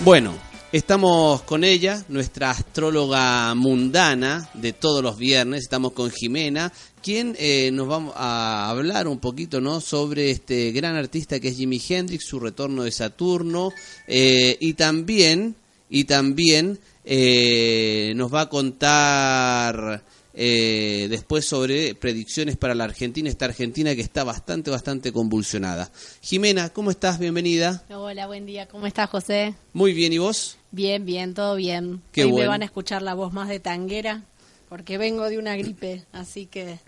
Bueno, 0.00 0.34
estamos 0.72 1.42
con 1.42 1.64
ella, 1.64 2.04
nuestra 2.08 2.50
astróloga 2.50 3.54
mundana 3.54 4.50
de 4.52 4.72
todos 4.72 5.02
los 5.02 5.16
viernes. 5.16 5.62
Estamos 5.62 5.92
con 5.92 6.10
Jimena, 6.10 6.72
quien 7.00 7.34
eh, 7.38 7.70
nos 7.72 7.88
va 7.88 8.12
a 8.14 8.70
hablar 8.70 9.08
un 9.08 9.18
poquito 9.18 9.60
¿no? 9.60 9.80
sobre 9.80 10.30
este 10.30 10.72
gran 10.72 10.96
artista 10.96 11.40
que 11.40 11.48
es 11.48 11.56
Jimi 11.56 11.80
Hendrix, 11.88 12.26
su 12.26 12.38
retorno 12.38 12.82
de 12.82 12.90
Saturno, 12.90 13.70
eh, 14.06 14.58
y 14.60 14.74
también, 14.74 15.54
y 15.88 16.04
también 16.04 16.78
eh, 17.04 18.12
nos 18.16 18.34
va 18.34 18.42
a 18.42 18.48
contar 18.50 20.02
eh, 20.34 21.06
después 21.08 21.44
sobre 21.44 21.94
predicciones 21.94 22.56
para 22.56 22.74
la 22.74 22.84
Argentina, 22.84 23.28
esta 23.28 23.44
Argentina 23.44 23.94
que 23.94 24.00
está 24.00 24.24
bastante, 24.24 24.70
bastante 24.70 25.12
convulsionada. 25.12 25.90
Jimena, 26.20 26.70
¿cómo 26.70 26.90
estás? 26.90 27.18
Bienvenida. 27.18 27.84
Hola, 27.88 28.26
buen 28.26 28.44
día. 28.44 28.66
¿Cómo 28.66 28.86
estás, 28.86 29.08
José? 29.08 29.54
Muy 29.72 29.92
bien, 29.92 30.12
¿y 30.12 30.18
vos? 30.18 30.58
Bien, 30.72 31.06
bien, 31.06 31.34
todo 31.34 31.54
bien. 31.56 32.02
Qué 32.12 32.24
Hoy 32.24 32.32
me 32.32 32.48
van 32.48 32.62
a 32.62 32.64
escuchar 32.64 33.02
la 33.02 33.14
voz 33.14 33.32
más 33.32 33.48
de 33.48 33.60
tanguera 33.60 34.24
porque 34.68 34.98
vengo 34.98 35.28
de 35.28 35.38
una 35.38 35.56
gripe, 35.56 36.04
así 36.12 36.46
que 36.46 36.78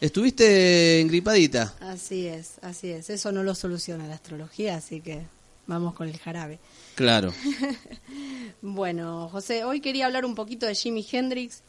¿Estuviste 0.00 1.00
engripadita? 1.00 1.74
así 1.78 2.26
es, 2.26 2.54
así 2.62 2.90
es. 2.90 3.08
Eso 3.08 3.30
no 3.30 3.44
lo 3.44 3.54
soluciona 3.54 4.08
la 4.08 4.16
astrología, 4.16 4.74
así 4.74 5.00
que 5.00 5.22
vamos 5.68 5.94
con 5.94 6.08
el 6.08 6.18
jarabe. 6.18 6.58
Claro. 6.96 7.32
Bueno, 8.64 9.28
José, 9.30 9.64
hoy 9.64 9.80
quería 9.80 10.06
hablar 10.06 10.24
un 10.24 10.36
poquito 10.36 10.66
de 10.66 10.74
Jimi 10.76 11.04
Hendrix, 11.10 11.62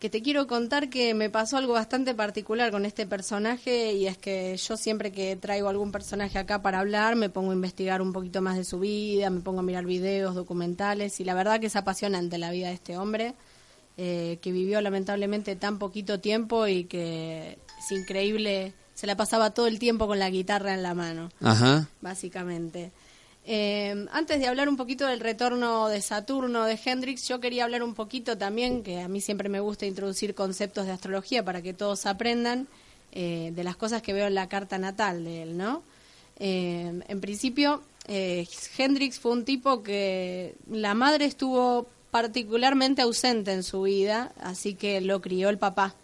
que 0.00 0.08
te 0.08 0.22
quiero 0.22 0.46
contar 0.46 0.88
que 0.88 1.12
me 1.12 1.28
pasó 1.28 1.58
algo 1.58 1.74
bastante 1.74 2.14
particular 2.14 2.70
con 2.70 2.86
este 2.86 3.06
personaje 3.06 3.92
y 3.92 4.06
es 4.06 4.16
que 4.16 4.56
yo 4.56 4.78
siempre 4.78 5.12
que 5.12 5.36
traigo 5.36 5.68
algún 5.68 5.92
personaje 5.92 6.38
acá 6.38 6.62
para 6.62 6.80
hablar 6.80 7.16
me 7.16 7.28
pongo 7.28 7.50
a 7.50 7.54
investigar 7.54 8.00
un 8.00 8.14
poquito 8.14 8.40
más 8.40 8.56
de 8.56 8.64
su 8.64 8.80
vida, 8.80 9.28
me 9.28 9.42
pongo 9.42 9.60
a 9.60 9.62
mirar 9.62 9.84
videos, 9.84 10.34
documentales 10.34 11.20
y 11.20 11.24
la 11.24 11.34
verdad 11.34 11.60
que 11.60 11.66
es 11.66 11.76
apasionante 11.76 12.38
la 12.38 12.50
vida 12.50 12.68
de 12.68 12.74
este 12.74 12.96
hombre 12.96 13.34
eh, 13.98 14.38
que 14.40 14.52
vivió 14.52 14.80
lamentablemente 14.80 15.54
tan 15.54 15.78
poquito 15.78 16.18
tiempo 16.18 16.66
y 16.66 16.84
que 16.84 17.58
es 17.78 17.92
increíble, 17.92 18.72
se 18.94 19.06
la 19.06 19.18
pasaba 19.18 19.50
todo 19.50 19.66
el 19.66 19.78
tiempo 19.78 20.06
con 20.06 20.18
la 20.18 20.30
guitarra 20.30 20.72
en 20.72 20.82
la 20.82 20.94
mano 20.94 21.28
Ajá. 21.42 21.90
básicamente. 22.00 22.90
Eh, 23.46 24.06
antes 24.12 24.38
de 24.38 24.46
hablar 24.46 24.68
un 24.68 24.76
poquito 24.76 25.06
del 25.06 25.20
retorno 25.20 25.88
de 25.88 26.02
Saturno 26.02 26.64
de 26.64 26.78
Hendrix, 26.84 27.26
yo 27.26 27.40
quería 27.40 27.64
hablar 27.64 27.82
un 27.82 27.94
poquito 27.94 28.36
también, 28.36 28.82
que 28.82 29.00
a 29.00 29.08
mí 29.08 29.20
siempre 29.20 29.48
me 29.48 29.60
gusta 29.60 29.86
introducir 29.86 30.34
conceptos 30.34 30.86
de 30.86 30.92
astrología 30.92 31.44
para 31.44 31.62
que 31.62 31.72
todos 31.72 32.06
aprendan 32.06 32.68
eh, 33.12 33.52
de 33.54 33.64
las 33.64 33.76
cosas 33.76 34.02
que 34.02 34.12
veo 34.12 34.26
en 34.26 34.34
la 34.34 34.48
carta 34.48 34.78
natal 34.78 35.24
de 35.24 35.42
él, 35.42 35.56
¿no? 35.56 35.82
Eh, 36.38 37.00
en 37.06 37.20
principio, 37.20 37.82
Hendrix 38.06 39.18
fue 39.18 39.32
un 39.32 39.44
tipo 39.44 39.82
que 39.82 40.54
la 40.70 40.94
madre 40.94 41.24
estuvo 41.24 41.86
particularmente 42.10 43.02
ausente 43.02 43.52
en 43.52 43.62
su 43.62 43.82
vida, 43.82 44.32
así 44.40 44.74
que 44.74 45.00
lo 45.00 45.20
crió 45.20 45.48
el 45.48 45.58
papá. 45.58 45.94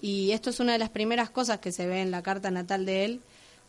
Y 0.00 0.32
esto 0.32 0.50
es 0.50 0.60
una 0.60 0.72
de 0.72 0.78
las 0.78 0.90
primeras 0.90 1.30
cosas 1.30 1.58
que 1.58 1.72
se 1.72 1.86
ve 1.86 2.00
en 2.00 2.10
la 2.10 2.22
carta 2.22 2.50
natal 2.50 2.84
de 2.86 3.04
él, 3.04 3.20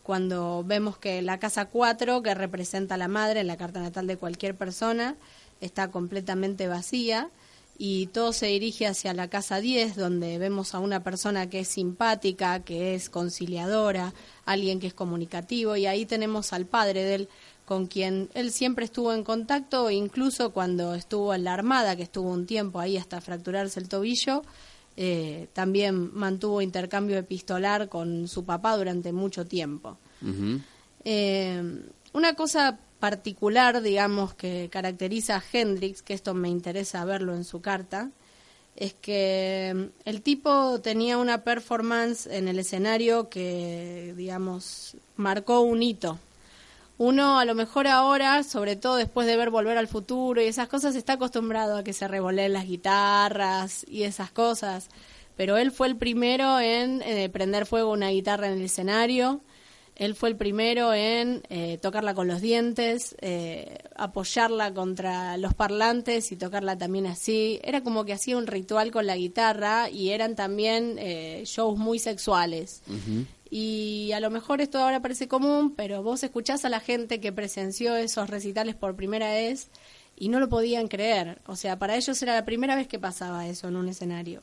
cuando 0.04 0.62
vemos 0.64 0.98
que 0.98 1.22
la 1.22 1.38
casa 1.40 1.64
4, 1.64 2.22
que 2.22 2.34
representa 2.34 2.94
a 2.94 2.98
la 2.98 3.08
madre 3.08 3.40
en 3.40 3.46
la 3.46 3.56
carta 3.56 3.80
natal 3.80 4.06
de 4.06 4.18
cualquier 4.18 4.54
persona, 4.54 5.16
está 5.62 5.90
completamente 5.90 6.68
vacía 6.68 7.30
y 7.78 8.06
todo 8.08 8.34
se 8.34 8.46
dirige 8.46 8.86
hacia 8.86 9.14
la 9.14 9.28
casa 9.28 9.60
10, 9.60 9.96
donde 9.96 10.38
vemos 10.38 10.74
a 10.74 10.78
una 10.78 11.02
persona 11.02 11.48
que 11.48 11.60
es 11.60 11.68
simpática, 11.68 12.60
que 12.62 12.94
es 12.94 13.08
conciliadora, 13.08 14.12
alguien 14.44 14.78
que 14.78 14.86
es 14.88 14.94
comunicativo, 14.94 15.74
y 15.74 15.86
ahí 15.86 16.06
tenemos 16.06 16.52
al 16.52 16.66
padre 16.66 17.02
de 17.02 17.14
él, 17.14 17.28
con 17.64 17.86
quien 17.86 18.28
él 18.34 18.52
siempre 18.52 18.84
estuvo 18.84 19.12
en 19.14 19.24
contacto, 19.24 19.90
incluso 19.90 20.52
cuando 20.52 20.94
estuvo 20.94 21.34
en 21.34 21.44
la 21.44 21.54
Armada, 21.54 21.96
que 21.96 22.02
estuvo 22.02 22.30
un 22.30 22.46
tiempo 22.46 22.78
ahí 22.78 22.98
hasta 22.98 23.22
fracturarse 23.22 23.80
el 23.80 23.88
tobillo, 23.88 24.42
eh, 24.96 25.48
también 25.52 26.14
mantuvo 26.14 26.62
intercambio 26.62 27.18
epistolar 27.18 27.88
con 27.88 28.28
su 28.28 28.44
papá 28.44 28.76
durante 28.76 29.12
mucho 29.12 29.46
tiempo. 29.46 29.98
Eh, 31.04 31.82
una 32.12 32.34
cosa 32.34 32.78
particular, 33.00 33.82
digamos, 33.82 34.34
que 34.34 34.68
caracteriza 34.70 35.36
a 35.36 35.42
Hendrix, 35.52 36.00
que 36.00 36.14
esto 36.14 36.32
me 36.32 36.48
interesa 36.48 37.04
verlo 37.04 37.34
en 37.34 37.44
su 37.44 37.60
carta, 37.60 38.10
es 38.76 38.94
que 38.94 39.72
mm, 39.74 40.08
el 40.08 40.22
tipo 40.22 40.80
tenía 40.80 41.18
una 41.18 41.44
performance 41.44 42.26
en 42.26 42.48
el 42.48 42.58
escenario 42.58 43.28
que, 43.28 44.14
digamos, 44.16 44.96
marcó 45.16 45.60
un 45.60 45.82
hito. 45.82 46.18
Uno 46.96 47.40
a 47.40 47.44
lo 47.44 47.54
mejor 47.54 47.88
ahora, 47.88 48.44
sobre 48.44 48.76
todo 48.76 48.96
después 48.96 49.26
de 49.26 49.36
ver 49.36 49.50
Volver 49.50 49.78
al 49.78 49.88
Futuro 49.88 50.40
y 50.40 50.46
esas 50.46 50.68
cosas, 50.68 50.94
está 50.94 51.14
acostumbrado 51.14 51.76
a 51.76 51.82
que 51.82 51.92
se 51.92 52.06
revoleen 52.06 52.52
las 52.52 52.66
guitarras 52.66 53.84
y 53.88 54.04
esas 54.04 54.30
cosas. 54.30 54.88
Pero 55.36 55.56
él 55.56 55.72
fue 55.72 55.88
el 55.88 55.96
primero 55.96 56.60
en 56.60 57.02
eh, 57.02 57.28
prender 57.28 57.66
fuego 57.66 57.90
una 57.90 58.10
guitarra 58.10 58.46
en 58.46 58.54
el 58.54 58.62
escenario. 58.62 59.40
Él 59.96 60.16
fue 60.16 60.28
el 60.28 60.36
primero 60.36 60.92
en 60.92 61.42
eh, 61.48 61.78
tocarla 61.78 62.14
con 62.14 62.26
los 62.26 62.40
dientes, 62.40 63.14
eh, 63.20 63.78
apoyarla 63.94 64.74
contra 64.74 65.36
los 65.36 65.54
parlantes 65.54 66.32
y 66.32 66.36
tocarla 66.36 66.76
también 66.76 67.06
así. 67.06 67.60
Era 67.62 67.82
como 67.82 68.04
que 68.04 68.12
hacía 68.12 68.36
un 68.36 68.48
ritual 68.48 68.90
con 68.90 69.06
la 69.06 69.16
guitarra 69.16 69.88
y 69.88 70.10
eran 70.10 70.34
también 70.34 70.96
eh, 70.98 71.42
shows 71.46 71.78
muy 71.78 72.00
sexuales. 72.00 72.82
Y 73.50 74.10
a 74.12 74.18
lo 74.18 74.30
mejor 74.30 74.60
esto 74.60 74.78
ahora 74.78 75.00
parece 75.00 75.28
común, 75.28 75.74
pero 75.76 76.02
vos 76.02 76.24
escuchás 76.24 76.64
a 76.64 76.68
la 76.68 76.80
gente 76.80 77.20
que 77.20 77.30
presenció 77.30 77.94
esos 77.94 78.28
recitales 78.28 78.74
por 78.74 78.96
primera 78.96 79.30
vez 79.30 79.68
y 80.16 80.28
no 80.28 80.40
lo 80.40 80.48
podían 80.48 80.88
creer. 80.88 81.40
O 81.46 81.54
sea, 81.54 81.78
para 81.78 81.94
ellos 81.94 82.20
era 82.20 82.34
la 82.34 82.44
primera 82.44 82.74
vez 82.74 82.88
que 82.88 82.98
pasaba 82.98 83.46
eso 83.46 83.68
en 83.68 83.76
un 83.76 83.88
escenario. 83.88 84.42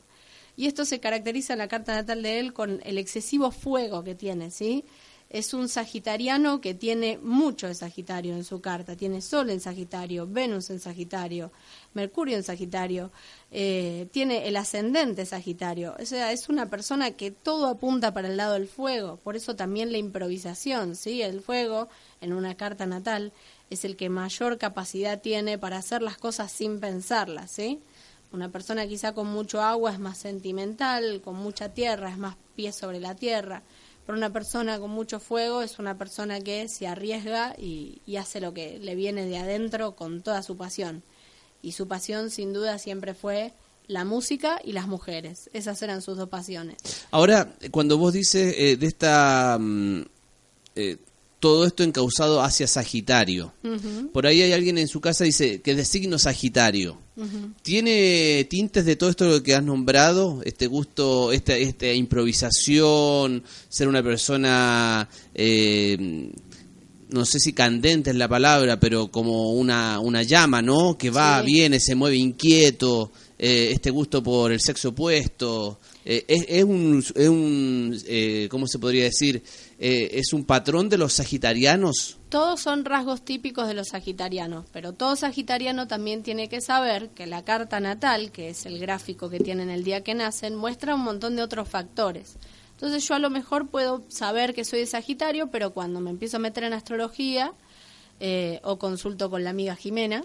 Y 0.55 0.67
esto 0.67 0.85
se 0.85 0.99
caracteriza 0.99 1.53
en 1.53 1.59
la 1.59 1.67
carta 1.67 1.93
natal 1.93 2.23
de 2.23 2.39
él 2.39 2.53
con 2.53 2.81
el 2.83 2.97
excesivo 2.97 3.51
fuego 3.51 4.03
que 4.03 4.15
tiene, 4.15 4.51
¿sí? 4.51 4.85
Es 5.33 5.53
un 5.53 5.69
sagitariano 5.69 6.59
que 6.59 6.73
tiene 6.73 7.17
mucho 7.17 7.67
de 7.67 7.73
Sagitario 7.73 8.35
en 8.35 8.43
su 8.43 8.59
carta. 8.59 8.97
Tiene 8.97 9.21
Sol 9.21 9.49
en 9.49 9.61
Sagitario, 9.61 10.27
Venus 10.27 10.69
en 10.69 10.81
Sagitario, 10.81 11.53
Mercurio 11.93 12.35
en 12.35 12.43
Sagitario. 12.43 13.11
eh, 13.49 14.09
tiene 14.11 14.49
el 14.49 14.57
ascendente 14.57 15.25
Sagitario. 15.25 15.95
O 15.97 16.05
sea, 16.05 16.33
es 16.33 16.49
una 16.49 16.69
persona 16.69 17.11
que 17.11 17.31
todo 17.31 17.67
apunta 17.67 18.13
para 18.13 18.27
el 18.27 18.35
lado 18.35 18.55
del 18.55 18.67
fuego. 18.67 19.21
Por 19.23 19.37
eso 19.37 19.55
también 19.55 19.93
la 19.93 19.97
improvisación, 19.99 20.97
¿sí? 20.97 21.21
El 21.21 21.39
fuego 21.39 21.87
en 22.19 22.33
una 22.33 22.55
carta 22.55 22.85
natal 22.85 23.31
es 23.69 23.85
el 23.85 23.95
que 23.95 24.09
mayor 24.09 24.57
capacidad 24.57 25.21
tiene 25.21 25.57
para 25.57 25.77
hacer 25.77 26.01
las 26.01 26.17
cosas 26.17 26.51
sin 26.51 26.81
pensarlas, 26.81 27.51
¿sí? 27.51 27.79
Una 28.33 28.49
persona 28.49 28.85
quizá 28.85 29.13
con 29.13 29.27
mucho 29.27 29.61
agua 29.61 29.93
es 29.93 29.99
más 29.99 30.17
sentimental, 30.17 31.21
con 31.21 31.35
mucha 31.35 31.69
tierra 31.69 32.09
es 32.09 32.17
más 32.17 32.35
pie 32.55 32.73
sobre 32.73 32.99
la 32.99 33.15
tierra. 33.15 33.63
Pero 34.05 34.17
una 34.17 34.31
persona 34.31 34.79
con 34.79 34.91
mucho 34.91 35.19
fuego 35.19 35.61
es 35.61 35.79
una 35.79 35.97
persona 35.97 36.41
que 36.41 36.67
se 36.67 36.87
arriesga 36.87 37.55
y, 37.57 38.01
hace 38.17 38.41
lo 38.41 38.53
que 38.53 38.79
le 38.79 38.95
viene 38.95 39.25
de 39.25 39.37
adentro 39.37 39.95
con 39.95 40.21
toda 40.21 40.43
su 40.43 40.57
pasión. 40.57 41.03
Y 41.61 41.73
su 41.73 41.87
pasión 41.87 42.29
sin 42.29 42.53
duda 42.53 42.77
siempre 42.79 43.13
fue 43.13 43.53
la 43.87 44.05
música 44.05 44.59
y 44.63 44.73
las 44.73 44.87
mujeres. 44.87 45.49
Esas 45.53 45.81
eran 45.81 46.01
sus 46.01 46.17
dos 46.17 46.29
pasiones. 46.29 46.77
Ahora, 47.11 47.53
cuando 47.71 47.97
vos 47.97 48.13
dices 48.13 48.55
eh, 48.57 48.77
de 48.77 48.87
esta... 48.87 49.57
mm, 49.59 50.01
eh, 50.75 50.97
todo 51.41 51.65
esto 51.65 51.83
encausado 51.83 52.41
hacia 52.41 52.67
Sagitario. 52.67 53.51
Por 54.13 54.27
ahí 54.27 54.41
hay 54.43 54.53
alguien 54.53 54.77
en 54.77 54.87
su 54.87 55.01
casa 55.01 55.23
dice 55.25 55.59
que 55.59 55.75
de 55.75 55.83
signo 55.83 56.17
Sagitario. 56.19 56.97
¿Tiene 57.63 58.45
tintes 58.49 58.85
de 58.85 58.95
todo 58.95 59.09
esto 59.09 59.43
que 59.43 59.55
has 59.55 59.63
nombrado? 59.63 60.41
Este 60.45 60.67
gusto, 60.67 61.31
esta, 61.31 61.57
esta 61.57 61.91
improvisación, 61.91 63.43
ser 63.69 63.87
una 63.87 64.03
persona, 64.03 65.09
eh, 65.33 66.29
no 67.09 67.25
sé 67.25 67.39
si 67.39 67.53
candente 67.53 68.11
es 68.11 68.15
la 68.15 68.27
palabra, 68.27 68.79
pero 68.79 69.09
como 69.11 69.51
una, 69.53 69.99
una 69.99 70.23
llama, 70.23 70.61
¿no? 70.61 70.97
Que 70.97 71.09
va, 71.09 71.39
Sí. 71.41 71.45
viene, 71.47 71.79
se 71.79 71.95
mueve 71.95 72.17
inquieto, 72.17 73.11
eh, 73.37 73.71
este 73.73 73.89
gusto 73.89 74.21
por 74.21 74.51
el 74.51 74.61
sexo 74.61 74.89
opuesto. 74.89 75.79
Eh, 76.03 76.25
es, 76.27 76.45
es 76.47 76.63
un, 76.63 77.03
es 77.15 77.29
un 77.29 77.97
eh, 78.07 78.47
¿cómo 78.49 78.65
se 78.67 78.79
podría 78.79 79.03
decir? 79.03 79.43
Eh, 79.79 80.09
¿Es 80.13 80.33
un 80.33 80.45
patrón 80.45 80.89
de 80.89 80.97
los 80.97 81.13
sagitarianos? 81.13 82.17
todos 82.29 82.61
son 82.61 82.85
rasgos 82.85 83.23
típicos 83.23 83.67
de 83.67 83.73
los 83.73 83.89
sagitarianos, 83.89 84.65
pero 84.71 84.93
todo 84.93 85.17
sagitariano 85.17 85.89
también 85.89 86.23
tiene 86.23 86.47
que 86.47 86.61
saber 86.61 87.09
que 87.09 87.27
la 87.27 87.43
carta 87.43 87.81
natal, 87.81 88.31
que 88.31 88.47
es 88.47 88.65
el 88.65 88.79
gráfico 88.79 89.29
que 89.29 89.41
tienen 89.41 89.69
el 89.69 89.83
día 89.83 90.01
que 90.01 90.15
nacen, 90.15 90.55
muestra 90.55 90.95
un 90.95 91.01
montón 91.01 91.35
de 91.35 91.43
otros 91.43 91.67
factores. 91.67 92.37
Entonces 92.75 93.05
yo 93.05 93.15
a 93.15 93.19
lo 93.19 93.29
mejor 93.29 93.67
puedo 93.67 94.05
saber 94.07 94.53
que 94.53 94.63
soy 94.63 94.79
de 94.79 94.85
Sagitario, 94.85 95.51
pero 95.51 95.71
cuando 95.73 95.99
me 95.99 96.09
empiezo 96.09 96.37
a 96.37 96.39
meter 96.39 96.63
en 96.63 96.71
astrología 96.71 97.51
o 98.63 98.79
consulto 98.79 99.29
con 99.29 99.43
la 99.43 99.49
amiga 99.49 99.75
Jimena, 99.75 100.23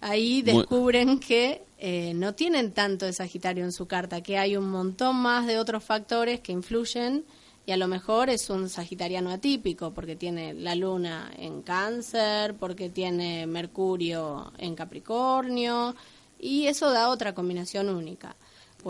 ahí 0.00 0.42
descubren 0.42 1.18
que 1.18 1.64
eh, 1.78 2.12
no 2.14 2.34
tienen 2.34 2.72
tanto 2.72 3.06
de 3.06 3.12
Sagitario 3.12 3.64
en 3.64 3.72
su 3.72 3.86
carta, 3.86 4.22
que 4.22 4.38
hay 4.38 4.56
un 4.56 4.70
montón 4.70 5.16
más 5.16 5.46
de 5.46 5.58
otros 5.58 5.84
factores 5.84 6.40
que 6.40 6.52
influyen 6.52 7.24
y 7.66 7.72
a 7.72 7.76
lo 7.76 7.88
mejor 7.88 8.30
es 8.30 8.48
un 8.48 8.68
sagitariano 8.68 9.30
atípico 9.30 9.92
porque 9.92 10.14
tiene 10.14 10.54
la 10.54 10.76
luna 10.76 11.32
en 11.36 11.62
cáncer, 11.62 12.54
porque 12.54 12.88
tiene 12.88 13.46
Mercurio 13.48 14.52
en 14.58 14.76
Capricornio 14.76 15.96
y 16.38 16.68
eso 16.68 16.92
da 16.92 17.08
otra 17.08 17.34
combinación 17.34 17.88
única 17.88 18.36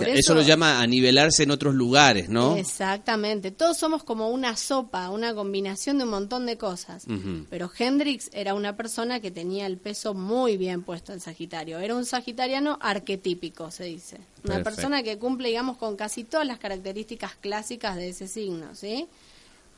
eso, 0.04 0.34
lo 0.34 0.42
llama 0.42 0.80
a 0.80 0.86
nivelarse 0.86 1.44
en 1.44 1.50
otros 1.50 1.74
lugares, 1.74 2.28
¿no? 2.28 2.56
Exactamente. 2.56 3.50
Todos 3.50 3.78
somos 3.78 4.04
como 4.04 4.28
una 4.28 4.56
sopa, 4.56 5.10
una 5.10 5.34
combinación 5.34 5.98
de 5.98 6.04
un 6.04 6.10
montón 6.10 6.46
de 6.46 6.58
cosas. 6.58 7.06
Pero 7.50 7.70
Hendrix 7.76 8.30
era 8.32 8.54
una 8.54 8.76
persona 8.76 9.20
que 9.20 9.30
tenía 9.30 9.66
el 9.66 9.78
peso 9.78 10.14
muy 10.14 10.56
bien 10.56 10.82
puesto 10.82 11.12
en 11.12 11.20
Sagitario. 11.20 11.78
Era 11.78 11.94
un 11.94 12.04
sagitariano 12.04 12.78
arquetípico, 12.80 13.70
se 13.70 13.84
dice. 13.84 14.18
Una 14.44 14.62
persona 14.62 15.02
que 15.02 15.18
cumple, 15.18 15.48
digamos, 15.48 15.76
con 15.76 15.96
casi 15.96 16.24
todas 16.24 16.46
las 16.46 16.58
características 16.58 17.34
clásicas 17.36 17.96
de 17.96 18.10
ese 18.10 18.28
signo, 18.28 18.74
¿sí? 18.74 19.08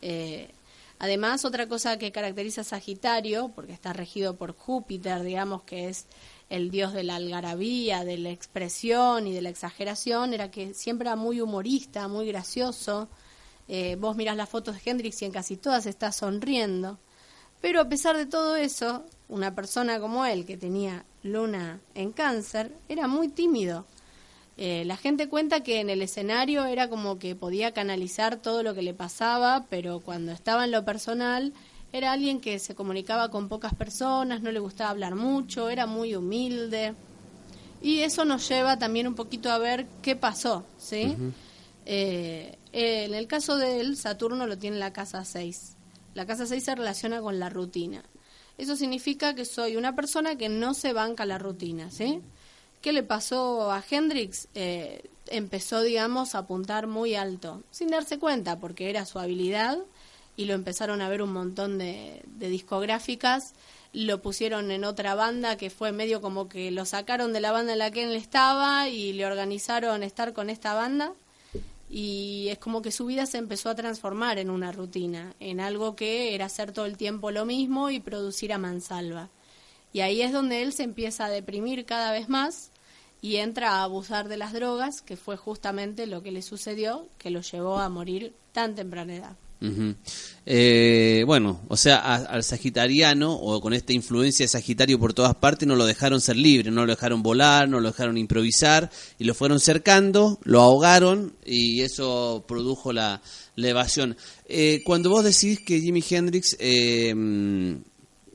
Eh, 0.02 0.50
además, 0.98 1.44
otra 1.44 1.66
cosa 1.66 1.98
que 1.98 2.12
caracteriza 2.12 2.62
a 2.62 2.64
Sagitario, 2.64 3.52
porque 3.54 3.72
está 3.72 3.92
regido 3.92 4.36
por 4.36 4.54
Júpiter, 4.54 5.22
digamos 5.22 5.62
que 5.62 5.88
es 5.88 6.06
el 6.50 6.70
dios 6.70 6.92
de 6.92 7.02
la 7.02 7.16
algarabía, 7.16 8.04
de 8.04 8.18
la 8.18 8.30
expresión 8.30 9.26
y 9.26 9.32
de 9.32 9.42
la 9.42 9.50
exageración, 9.50 10.32
era 10.32 10.50
que 10.50 10.74
siempre 10.74 11.08
era 11.08 11.16
muy 11.16 11.40
humorista, 11.40 12.08
muy 12.08 12.26
gracioso. 12.26 13.08
Eh, 13.68 13.96
vos 14.00 14.16
mirás 14.16 14.36
las 14.36 14.48
fotos 14.48 14.76
de 14.76 14.90
Hendrix 14.90 15.20
y 15.22 15.26
en 15.26 15.32
casi 15.32 15.56
todas 15.56 15.86
está 15.86 16.10
sonriendo. 16.12 16.98
Pero 17.60 17.80
a 17.80 17.88
pesar 17.88 18.16
de 18.16 18.26
todo 18.26 18.56
eso, 18.56 19.04
una 19.28 19.54
persona 19.54 20.00
como 20.00 20.24
él, 20.24 20.46
que 20.46 20.56
tenía 20.56 21.04
luna 21.22 21.80
en 21.94 22.12
cáncer, 22.12 22.72
era 22.88 23.08
muy 23.08 23.28
tímido. 23.28 23.84
Eh, 24.56 24.84
la 24.86 24.96
gente 24.96 25.28
cuenta 25.28 25.62
que 25.62 25.80
en 25.80 25.90
el 25.90 26.02
escenario 26.02 26.64
era 26.64 26.88
como 26.88 27.18
que 27.18 27.36
podía 27.36 27.72
canalizar 27.72 28.36
todo 28.36 28.62
lo 28.62 28.74
que 28.74 28.82
le 28.82 28.94
pasaba, 28.94 29.66
pero 29.68 30.00
cuando 30.00 30.32
estaba 30.32 30.64
en 30.64 30.72
lo 30.72 30.84
personal 30.84 31.52
era 31.92 32.12
alguien 32.12 32.40
que 32.40 32.58
se 32.58 32.74
comunicaba 32.74 33.30
con 33.30 33.48
pocas 33.48 33.74
personas, 33.74 34.42
no 34.42 34.50
le 34.50 34.58
gustaba 34.58 34.90
hablar 34.90 35.14
mucho, 35.14 35.70
era 35.70 35.86
muy 35.86 36.14
humilde. 36.14 36.94
Y 37.80 38.00
eso 38.00 38.24
nos 38.24 38.48
lleva 38.48 38.78
también 38.78 39.06
un 39.06 39.14
poquito 39.14 39.50
a 39.50 39.58
ver 39.58 39.86
qué 40.02 40.16
pasó, 40.16 40.64
¿sí? 40.78 41.16
Eh, 41.86 42.58
en 42.72 43.14
el 43.14 43.26
caso 43.26 43.56
de 43.56 43.80
él, 43.80 43.96
Saturno 43.96 44.46
lo 44.46 44.58
tiene 44.58 44.76
en 44.76 44.80
la 44.80 44.92
casa 44.92 45.24
6. 45.24 45.76
La 46.14 46.26
casa 46.26 46.46
6 46.46 46.62
se 46.62 46.74
relaciona 46.74 47.20
con 47.20 47.38
la 47.38 47.48
rutina. 47.48 48.02
Eso 48.58 48.74
significa 48.74 49.34
que 49.34 49.44
soy 49.44 49.76
una 49.76 49.94
persona 49.94 50.36
que 50.36 50.48
no 50.48 50.74
se 50.74 50.92
banca 50.92 51.24
la 51.24 51.38
rutina, 51.38 51.90
¿sí? 51.90 52.20
¿Qué 52.82 52.92
le 52.92 53.04
pasó 53.04 53.70
a 53.70 53.82
Hendrix? 53.88 54.48
Eh, 54.54 55.08
empezó, 55.28 55.82
digamos, 55.82 56.34
a 56.34 56.38
apuntar 56.38 56.88
muy 56.88 57.14
alto, 57.14 57.62
sin 57.70 57.88
darse 57.88 58.18
cuenta, 58.18 58.58
porque 58.58 58.90
era 58.90 59.06
su 59.06 59.18
habilidad 59.18 59.78
y 60.38 60.44
lo 60.44 60.54
empezaron 60.54 61.02
a 61.02 61.08
ver 61.08 61.20
un 61.20 61.32
montón 61.32 61.78
de, 61.78 62.22
discográficas. 62.38 63.54
Lo 63.92 64.22
pusieron 64.22 64.70
en 64.70 64.84
otra 64.84 65.16
banda 65.16 65.56
que 65.56 65.68
fue 65.68 65.90
medio 65.90 66.20
como 66.20 66.48
que 66.48 66.70
lo 66.70 66.84
sacaron 66.84 67.32
de 67.32 67.40
la 67.40 67.50
banda 67.50 67.72
en 67.72 67.80
la 67.80 67.90
que 67.90 68.04
él 68.04 68.14
estaba 68.14 68.88
y 68.88 69.12
le 69.14 69.26
organizaron 69.26 70.04
estar 70.04 70.32
con 70.34 70.48
esta 70.48 70.74
banda. 70.74 71.12
Y 71.90 72.46
es 72.50 72.58
como 72.58 72.82
que 72.82 72.92
su 72.92 73.06
vida 73.06 73.26
se 73.26 73.38
empezó 73.38 73.68
a 73.68 73.74
transformar 73.74 74.38
en 74.38 74.48
una 74.48 74.70
rutina, 74.70 75.34
en 75.40 75.58
algo 75.58 75.96
que 75.96 76.36
era 76.36 76.46
hacer 76.46 76.70
todo 76.70 76.86
el 76.86 76.96
tiempo 76.96 77.32
lo 77.32 77.44
mismo 77.44 77.90
y 77.90 77.98
producir 77.98 78.52
a 78.52 78.58
mansalva. 78.58 79.30
Y 79.92 80.02
ahí 80.02 80.22
es 80.22 80.32
donde 80.32 80.62
él 80.62 80.72
se 80.72 80.84
empieza 80.84 81.24
a 81.24 81.30
deprimir 81.30 81.84
cada 81.84 82.12
vez 82.12 82.28
más 82.28 82.70
y 83.20 83.36
entra 83.36 83.72
a 83.72 83.82
abusar 83.82 84.28
de 84.28 84.36
las 84.36 84.52
drogas, 84.52 85.02
que 85.02 85.16
fue 85.16 85.36
justamente 85.36 86.06
lo 86.06 86.22
que 86.22 86.30
le 86.30 86.42
sucedió, 86.42 87.08
que 87.18 87.30
lo 87.30 87.40
llevó 87.40 87.80
a 87.80 87.88
morir 87.88 88.36
tan 88.52 88.76
temprana 88.76 89.16
edad 89.16 89.36
eh, 90.46 91.24
bueno, 91.26 91.60
o 91.68 91.76
sea, 91.76 91.98
al 91.98 92.44
sagitariano 92.44 93.34
o 93.34 93.60
con 93.60 93.72
esta 93.74 93.92
influencia 93.92 94.44
de 94.44 94.48
Sagitario 94.48 94.98
por 94.98 95.12
todas 95.12 95.34
partes 95.34 95.66
no 95.66 95.76
lo 95.76 95.84
dejaron 95.84 96.20
ser 96.20 96.36
libre, 96.36 96.70
no 96.70 96.86
lo 96.86 96.92
dejaron 96.92 97.22
volar, 97.22 97.68
no 97.68 97.80
lo 97.80 97.88
dejaron 97.88 98.16
improvisar 98.16 98.90
y 99.18 99.24
lo 99.24 99.34
fueron 99.34 99.60
cercando, 99.60 100.38
lo 100.44 100.60
ahogaron 100.60 101.34
y 101.44 101.82
eso 101.82 102.44
produjo 102.46 102.92
la, 102.92 103.20
evasión. 103.56 104.16
Eh, 104.48 104.82
cuando 104.84 105.10
vos 105.10 105.24
decís 105.24 105.60
que 105.66 105.80
Jimi 105.80 106.04
Hendrix 106.08 106.56
eh, 106.60 107.14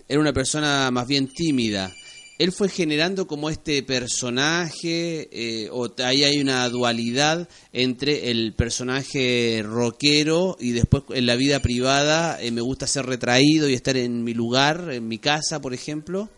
era 0.07 0.19
una 0.19 0.33
persona 0.33 0.91
más 0.91 1.07
bien 1.07 1.27
tímida, 1.27 1.91
él 2.39 2.51
fue 2.51 2.69
generando 2.69 3.27
como 3.27 3.50
este 3.50 3.83
personaje, 3.83 5.30
eh, 5.31 5.69
o 5.71 5.89
ahí 6.03 6.24
hay 6.24 6.41
una 6.41 6.68
dualidad 6.69 7.47
entre 7.71 8.31
el 8.31 8.53
personaje 8.53 9.62
rockero 9.63 10.57
y 10.59 10.71
después 10.71 11.03
en 11.09 11.25
la 11.25 11.35
vida 11.35 11.59
privada 11.59 12.41
eh, 12.41 12.51
me 12.51 12.62
gusta 12.62 12.88
ser 12.88 13.06
retraído 13.06 13.69
y 13.69 13.74
estar 13.74 13.97
en 13.97 14.24
mi 14.24 14.33
lugar, 14.33 14.89
en 14.91 15.07
mi 15.07 15.19
casa, 15.19 15.62
por 15.62 15.74
ejemplo. 15.74 16.30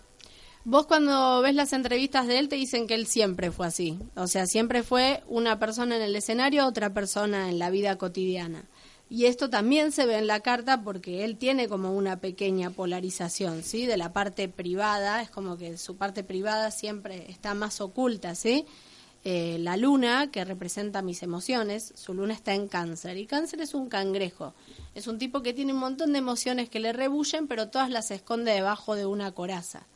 Vos 0.67 0.87
cuando 0.87 1.41
ves 1.41 1.53
las 1.53 1.73
entrevistas 1.73 2.27
de 2.27 2.39
él 2.39 2.49
te 2.49 2.55
dicen 2.55 2.87
que 2.87 2.95
él 2.95 3.05
siempre 3.05 3.51
fue 3.51 3.67
así, 3.67 3.99
o 4.15 4.27
sea, 4.27 4.47
siempre 4.47 4.81
fue 4.81 5.23
una 5.27 5.59
persona 5.59 5.95
en 5.95 6.01
el 6.01 6.15
escenario, 6.15 6.65
otra 6.65 6.91
persona 6.93 7.49
en 7.49 7.59
la 7.59 7.69
vida 7.69 7.97
cotidiana. 7.97 8.65
Y 9.09 9.25
esto 9.25 9.49
también 9.49 9.91
se 9.91 10.05
ve 10.05 10.17
en 10.17 10.27
la 10.27 10.39
carta 10.39 10.81
porque 10.81 11.23
él 11.25 11.37
tiene 11.37 11.67
como 11.67 11.95
una 11.95 12.19
pequeña 12.19 12.71
polarización, 12.71 13.61
¿sí? 13.63 13.85
De 13.85 13.97
la 13.97 14.13
parte 14.13 14.49
privada, 14.49 15.21
es 15.21 15.29
como 15.29 15.57
que 15.57 15.77
su 15.77 15.95
parte 15.95 16.23
privada 16.23 16.71
siempre 16.71 17.29
está 17.29 17.53
más 17.53 17.81
oculta, 17.81 18.33
¿sí? 18.33 18.65
Eh, 19.27 19.57
la 19.59 19.75
luna, 19.75 20.29
que 20.29 20.45
representa 20.45 21.01
mis 21.01 21.23
emociones, 21.23 21.93
su 21.95 22.13
luna 22.13 22.35
está 22.35 22.53
en 22.53 22.67
cáncer. 22.67 23.17
Y 23.17 23.25
cáncer 23.25 23.59
es 23.59 23.73
un 23.73 23.89
cangrejo. 23.89 24.53
Es 24.93 25.07
un 25.07 25.17
tipo 25.17 25.41
que 25.41 25.51
tiene 25.51 25.73
un 25.73 25.79
montón 25.79 26.13
de 26.13 26.19
emociones 26.19 26.69
que 26.69 26.79
le 26.79 26.93
rebullen, 26.93 27.47
pero 27.47 27.69
todas 27.69 27.89
las 27.89 28.11
esconde 28.11 28.51
debajo 28.51 28.95
de 28.95 29.07
una 29.07 29.31
coraza. 29.31 29.87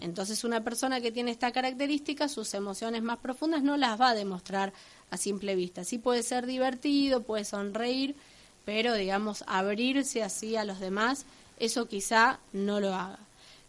Entonces 0.00 0.42
una 0.42 0.64
persona 0.64 1.00
que 1.00 1.12
tiene 1.12 1.30
esta 1.30 1.52
característica, 1.52 2.28
sus 2.28 2.52
emociones 2.54 3.04
más 3.04 3.18
profundas 3.18 3.62
no 3.62 3.76
las 3.76 4.00
va 4.00 4.08
a 4.08 4.14
demostrar 4.16 4.72
a 5.10 5.16
simple 5.16 5.54
vista. 5.54 5.84
Sí 5.84 5.98
puede 5.98 6.24
ser 6.24 6.46
divertido, 6.46 7.22
puede 7.22 7.44
sonreír, 7.44 8.16
pero 8.64 8.94
digamos, 8.94 9.44
abrirse 9.46 10.22
así 10.22 10.56
a 10.56 10.64
los 10.64 10.80
demás, 10.80 11.26
eso 11.58 11.86
quizá 11.86 12.40
no 12.52 12.80
lo 12.80 12.94
haga. 12.94 13.18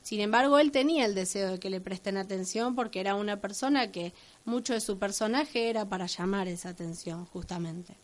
Sin 0.04 0.20
embargo, 0.20 0.60
él 0.60 0.72
tenía 0.72 1.06
el 1.06 1.16
deseo 1.16 1.52
de 1.52 1.60
que 1.60 1.70
le 1.70 1.80
presten 1.80 2.18
atención 2.18 2.76
porque 2.76 3.00
era 3.00 3.16
una 3.16 3.40
persona 3.40 3.90
que 3.90 4.12
mucho 4.44 4.74
de 4.74 4.82
su 4.82 5.00
personaje 5.00 5.70
era 5.70 5.88
para 5.88 6.08
llamar 6.08 6.50
esa 6.50 6.70
atención, 6.70 7.26
justamente. 7.26 7.96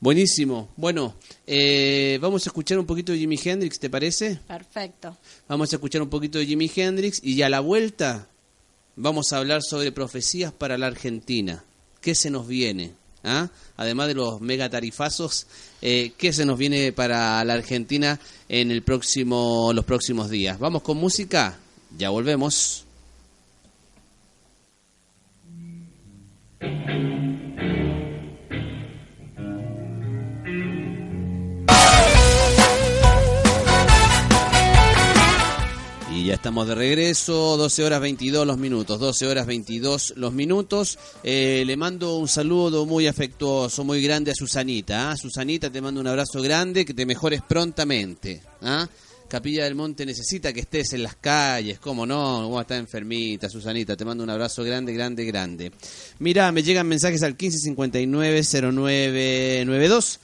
Buenísimo. 0.00 0.70
Bueno, 0.76 1.14
eh, 1.46 2.18
vamos 2.22 2.46
a 2.46 2.48
escuchar 2.48 2.78
un 2.78 2.86
poquito 2.86 3.12
de 3.12 3.18
Jimi 3.18 3.38
Hendrix, 3.44 3.78
¿te 3.78 3.90
parece? 3.90 4.40
Perfecto. 4.46 5.14
Vamos 5.46 5.70
a 5.70 5.76
escuchar 5.76 6.00
un 6.00 6.08
poquito 6.08 6.38
de 6.38 6.46
Jimi 6.46 6.70
Hendrix 6.74 7.22
y 7.22 7.42
a 7.42 7.50
la 7.50 7.60
vuelta 7.60 8.26
vamos 8.96 9.32
a 9.32 9.38
hablar 9.38 9.60
sobre 9.62 9.92
profecías 9.92 10.52
para 10.52 10.78
la 10.78 10.86
Argentina. 10.86 11.64
¿Qué 12.00 12.14
se 12.14 12.30
nos 12.30 12.48
viene? 12.48 12.92
¿Ah? 13.24 13.48
además 13.76 14.08
de 14.08 14.14
los 14.14 14.40
megatarifazos, 14.40 15.46
eh, 15.80 16.12
¿qué 16.18 16.32
se 16.32 16.44
nos 16.44 16.58
viene 16.58 16.92
para 16.92 17.42
la 17.44 17.54
Argentina 17.54 18.20
en 18.48 18.70
el 18.70 18.82
próximo, 18.82 19.72
los 19.72 19.84
próximos 19.84 20.30
días? 20.30 20.58
Vamos 20.58 20.82
con 20.82 20.98
música, 20.98 21.58
ya 21.96 22.10
volvemos. 22.10 22.84
Ya 36.24 36.34
estamos 36.34 36.66
de 36.66 36.74
regreso, 36.74 37.56
12 37.58 37.84
horas 37.84 38.00
22 38.00 38.46
los 38.46 38.56
minutos, 38.56 38.98
12 38.98 39.26
horas 39.26 39.46
22 39.46 40.14
los 40.16 40.32
minutos. 40.32 40.98
Eh, 41.22 41.64
le 41.66 41.76
mando 41.76 42.16
un 42.16 42.28
saludo 42.28 42.86
muy 42.86 43.06
afectuoso, 43.06 43.84
muy 43.84 44.00
grande 44.00 44.30
a 44.30 44.34
Susanita. 44.34 45.10
¿ah? 45.10 45.18
Susanita, 45.18 45.70
te 45.70 45.82
mando 45.82 46.00
un 46.00 46.06
abrazo 46.06 46.40
grande, 46.40 46.86
que 46.86 46.94
te 46.94 47.04
mejores 47.04 47.42
prontamente. 47.42 48.40
¿ah? 48.62 48.88
Capilla 49.28 49.64
del 49.64 49.74
Monte 49.74 50.06
necesita 50.06 50.50
que 50.54 50.60
estés 50.60 50.94
en 50.94 51.02
las 51.02 51.16
calles, 51.16 51.78
¿cómo 51.78 52.06
no? 52.06 52.40
¿Cómo 52.44 52.58
está 52.58 52.78
enfermita, 52.78 53.50
Susanita? 53.50 53.94
Te 53.94 54.06
mando 54.06 54.24
un 54.24 54.30
abrazo 54.30 54.64
grande, 54.64 54.94
grande, 54.94 55.26
grande. 55.26 55.72
Mira, 56.20 56.50
me 56.52 56.62
llegan 56.62 56.88
mensajes 56.88 57.22
al 57.22 57.36
1559-0992. 57.36 60.20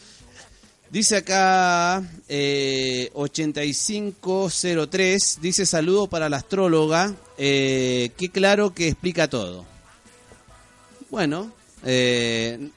Dice 0.91 1.19
acá 1.19 2.03
eh, 2.29 3.11
8503, 3.15 5.39
dice 5.41 5.65
saludo 5.65 6.09
para 6.09 6.29
la 6.29 6.39
astróloga, 6.39 7.15
eh, 7.39 8.11
que 8.17 8.31
claro 8.31 8.75
que 8.75 8.89
explica 8.89 9.31
todo. 9.31 9.65
Bueno, 11.09 11.53
eh, 11.85 12.71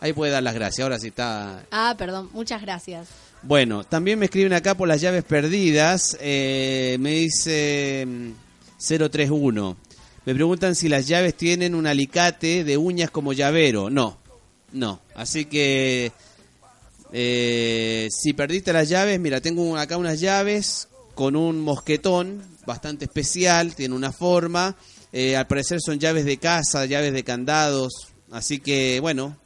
ahí 0.00 0.14
puede 0.14 0.32
dar 0.32 0.42
las 0.42 0.54
gracias, 0.54 0.82
ahora 0.82 0.98
sí 0.98 1.08
está... 1.08 1.66
Ah, 1.70 1.94
perdón, 1.98 2.30
muchas 2.32 2.62
gracias. 2.62 3.08
Bueno, 3.42 3.84
también 3.84 4.18
me 4.18 4.24
escriben 4.26 4.52
acá 4.54 4.74
por 4.74 4.88
las 4.88 5.02
llaves 5.02 5.24
perdidas, 5.24 6.16
eh, 6.22 6.96
me 7.00 7.10
dice 7.10 8.06
mm, 8.06 8.30
031. 8.78 9.76
Me 10.24 10.34
preguntan 10.34 10.74
si 10.74 10.88
las 10.88 11.06
llaves 11.06 11.34
tienen 11.34 11.74
un 11.74 11.86
alicate 11.86 12.64
de 12.64 12.78
uñas 12.78 13.10
como 13.10 13.34
llavero. 13.34 13.90
No, 13.90 14.16
no. 14.72 15.02
Así 15.14 15.44
que 15.44 16.12
eh, 17.12 18.08
si 18.10 18.32
perdiste 18.32 18.72
las 18.72 18.88
llaves, 18.88 19.20
mira, 19.20 19.40
tengo 19.40 19.76
acá 19.76 19.96
unas 19.96 20.20
llaves 20.20 20.88
con 21.14 21.36
un 21.36 21.60
mosquetón 21.60 22.42
bastante 22.66 23.04
especial, 23.04 23.74
tiene 23.74 23.94
una 23.94 24.12
forma. 24.12 24.76
eh, 25.12 25.36
al 25.36 25.46
parecer 25.46 25.78
son 25.84 25.98
llaves 25.98 26.24
de 26.24 26.38
casa, 26.38 26.86
llaves 26.86 27.12
de 27.12 27.22
candados. 27.22 28.08
Así 28.30 28.60
que, 28.60 28.98
bueno, 29.00 29.36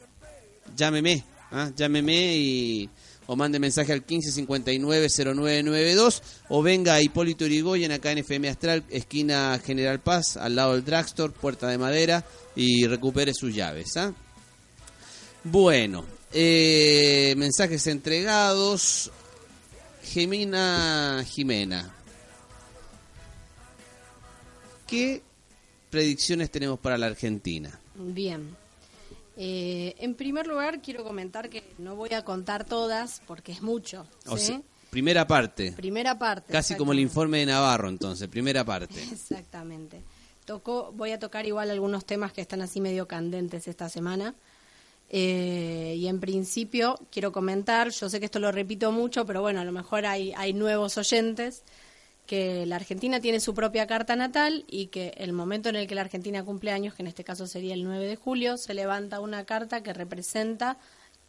llámeme, 0.76 1.24
¿ah? 1.50 1.72
llámeme 1.76 2.36
y 2.36 2.88
o 3.26 3.34
mande 3.34 3.58
mensaje 3.58 3.92
al 3.92 4.06
1559-0992 4.06 6.22
o 6.48 6.62
venga 6.62 6.94
a 6.94 7.02
Hipólito 7.02 7.44
Yrigoyen 7.44 7.90
acá 7.90 8.12
en 8.12 8.18
FM 8.18 8.48
Astral, 8.48 8.84
esquina 8.88 9.60
General 9.64 9.98
Paz, 10.00 10.36
al 10.36 10.54
lado 10.54 10.74
del 10.74 10.84
drugstore, 10.84 11.32
puerta 11.32 11.66
de 11.68 11.78
madera 11.78 12.24
y 12.54 12.86
recupere 12.86 13.34
sus 13.34 13.52
llaves. 13.52 13.96
¿ah? 13.96 14.14
Bueno, 15.48 16.04
eh, 16.32 17.32
mensajes 17.36 17.86
entregados. 17.86 19.12
Gemina 20.02 21.24
Jimena. 21.24 21.94
¿Qué 24.88 25.22
predicciones 25.88 26.50
tenemos 26.50 26.80
para 26.80 26.98
la 26.98 27.06
Argentina? 27.06 27.78
Bien. 27.94 28.56
Eh, 29.36 29.94
en 29.98 30.16
primer 30.16 30.48
lugar, 30.48 30.82
quiero 30.82 31.04
comentar 31.04 31.48
que 31.48 31.62
no 31.78 31.94
voy 31.94 32.12
a 32.14 32.24
contar 32.24 32.64
todas 32.64 33.22
porque 33.28 33.52
es 33.52 33.62
mucho. 33.62 34.04
O 34.26 34.36
¿sí? 34.36 34.46
sea, 34.46 34.62
primera 34.90 35.28
parte. 35.28 35.72
Primera 35.72 36.18
parte. 36.18 36.52
Casi 36.52 36.74
como 36.74 36.90
el 36.90 36.98
informe 36.98 37.38
de 37.38 37.46
Navarro, 37.46 37.88
entonces, 37.88 38.26
primera 38.26 38.64
parte. 38.64 39.00
Exactamente. 39.12 40.02
Tocó, 40.44 40.90
voy 40.92 41.12
a 41.12 41.20
tocar 41.20 41.46
igual 41.46 41.70
algunos 41.70 42.04
temas 42.04 42.32
que 42.32 42.40
están 42.40 42.62
así 42.62 42.80
medio 42.80 43.06
candentes 43.06 43.68
esta 43.68 43.88
semana. 43.88 44.34
Eh, 45.08 45.94
y 45.96 46.08
en 46.08 46.18
principio 46.20 46.98
quiero 47.10 47.30
comentar, 47.32 47.90
yo 47.90 48.08
sé 48.08 48.18
que 48.18 48.26
esto 48.26 48.38
lo 48.38 48.50
repito 48.50 48.90
mucho, 48.92 49.24
pero 49.24 49.40
bueno, 49.40 49.60
a 49.60 49.64
lo 49.64 49.72
mejor 49.72 50.06
hay, 50.06 50.32
hay 50.36 50.52
nuevos 50.52 50.98
oyentes, 50.98 51.62
que 52.26 52.66
la 52.66 52.76
Argentina 52.76 53.20
tiene 53.20 53.40
su 53.40 53.54
propia 53.54 53.86
carta 53.86 54.16
natal 54.16 54.64
y 54.66 54.88
que 54.88 55.14
el 55.16 55.32
momento 55.32 55.68
en 55.68 55.76
el 55.76 55.86
que 55.86 55.94
la 55.94 56.00
Argentina 56.02 56.44
cumple 56.44 56.72
años, 56.72 56.94
que 56.94 57.02
en 57.02 57.06
este 57.06 57.24
caso 57.24 57.46
sería 57.46 57.74
el 57.74 57.84
9 57.84 58.04
de 58.04 58.16
julio, 58.16 58.56
se 58.56 58.74
levanta 58.74 59.20
una 59.20 59.44
carta 59.44 59.82
que 59.82 59.92
representa 59.92 60.76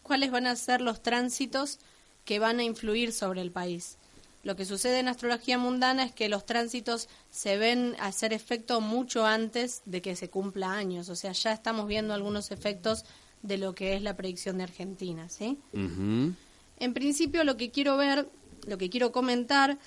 cuáles 0.02 0.32
van 0.32 0.48
a 0.48 0.56
ser 0.56 0.82
los 0.82 1.04
tránsitos 1.04 1.80
que 2.26 2.40
van 2.40 2.60
a 2.60 2.64
influir 2.64 3.14
sobre 3.14 3.42
el 3.42 3.52
país. 3.52 3.98
Lo 4.44 4.56
que 4.56 4.66
sucede 4.66 5.00
en 5.00 5.08
astrología 5.08 5.58
mundana 5.58 6.04
es 6.04 6.14
que 6.14 6.30
los 6.30 6.46
tránsitos 6.46 7.10
se 7.30 7.58
ven 7.58 7.96
hacer 8.00 8.34
efecto 8.34 8.82
mucho 8.82 9.26
antes 9.26 9.82
de 9.86 10.02
que 10.02 10.16
se 10.16 10.30
cumpla 10.30 10.72
años, 10.72 11.10
o 11.10 11.16
sea, 11.16 11.32
ya 11.32 11.52
estamos 11.52 11.88
viendo 11.88 12.14
algunos 12.14 12.52
efectos 12.52 13.06
de 13.42 13.58
lo 13.58 13.74
que 13.74 13.96
es 13.96 14.02
la 14.02 14.16
predicción 14.16 14.58
de 14.58 14.64
Argentina, 14.64 15.30
¿sí? 15.30 15.58
En 15.74 16.94
principio 16.94 17.44
lo 17.44 17.58
que 17.58 17.72
quiero 17.72 17.98
ver, 17.98 18.30
lo 18.66 18.78
que 18.78 18.90
quiero 18.90 19.12
comentar 19.12 19.78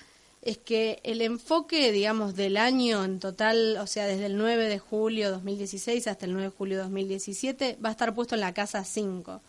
es 0.41 0.57
que 0.57 0.99
el 1.03 1.21
enfoque, 1.21 1.91
digamos, 1.91 2.35
del 2.35 2.57
año 2.57 3.03
en 3.03 3.19
total, 3.19 3.77
o 3.77 3.85
sea, 3.85 4.07
desde 4.07 4.25
el 4.25 4.37
9 4.37 4.67
de 4.67 4.79
julio 4.79 5.29
2016 5.29 6.07
hasta 6.07 6.25
el 6.25 6.33
9 6.33 6.49
de 6.49 6.55
julio 6.55 6.79
2017, 6.79 7.77
va 7.83 7.89
a 7.89 7.91
estar 7.91 8.15
puesto 8.15 8.35
en 8.35 8.41
la 8.41 8.53
casa 8.53 8.83
5. 8.83 9.41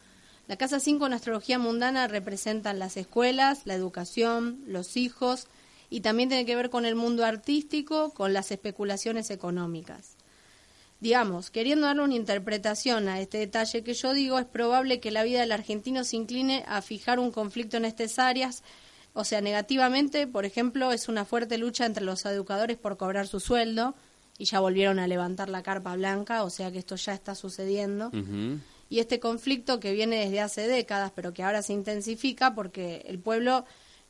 La 0.49 0.57
casa 0.57 0.81
5 0.81 1.07
en 1.07 1.13
astrología 1.15 1.59
mundana 1.59 2.09
representan 2.09 2.79
las 2.79 2.97
escuelas, 2.97 3.63
la 3.65 3.75
educación, 3.75 4.61
los 4.67 4.97
hijos 4.99 5.47
y 5.89 6.01
también 6.01 6.29
tiene 6.29 6.45
que 6.45 6.57
ver 6.57 6.69
con 6.69 6.85
el 6.85 6.95
mundo 6.95 7.25
artístico, 7.25 8.11
con 8.11 8.33
las 8.33 8.51
especulaciones 8.51 9.31
económicas. 9.31 10.17
Digamos, 11.03 11.51
queriendo 11.51 11.89
darle 11.89 12.05
una 12.05 12.15
interpretación 12.15 13.09
a 13.09 13.21
este 13.21 13.39
detalle 13.39 13.83
que 13.83 13.93
yo 13.93 14.15
digo, 14.15 14.39
es 14.39 14.47
probable 14.47 15.01
que 15.01 15.11
la 15.11 15.25
vida 15.25 15.41
del 15.41 15.51
argentino 15.51 16.05
se 16.05 16.15
incline 16.15 16.63
a 16.69 16.81
fijar 16.81 17.19
un 17.19 17.33
conflicto 17.33 17.77
en 17.77 17.87
estas 17.87 18.21
áreas, 18.21 18.63
o 19.13 19.25
sea, 19.25 19.41
negativamente, 19.41 20.29
por 20.29 20.45
ejemplo, 20.45 20.93
es 20.93 21.09
una 21.09 21.25
fuerte 21.25 21.59
lucha 21.59 21.87
entre 21.87 22.05
los 22.05 22.25
educadores 22.25 22.77
por 22.77 22.99
cobrar 22.99 23.27
su 23.27 23.41
sueldo, 23.41 23.97
y 24.39 24.45
ya 24.45 24.61
volvieron 24.61 25.01
a 25.01 25.09
levantar 25.09 25.49
la 25.49 25.65
carpa 25.65 25.97
blanca, 25.97 26.45
o 26.45 26.51
sea 26.51 26.71
que 26.71 26.79
esto 26.79 26.95
ya 26.95 27.15
está 27.15 27.35
sucediendo. 27.35 28.13
Y 28.89 29.01
este 29.01 29.19
conflicto 29.19 29.81
que 29.81 29.91
viene 29.91 30.25
desde 30.25 30.39
hace 30.39 30.69
décadas, 30.69 31.11
pero 31.17 31.35
que 31.35 31.43
ahora 31.43 31.63
se 31.63 31.73
intensifica 31.73 32.55
porque 32.55 33.03
el 33.09 33.19
pueblo, 33.19 33.65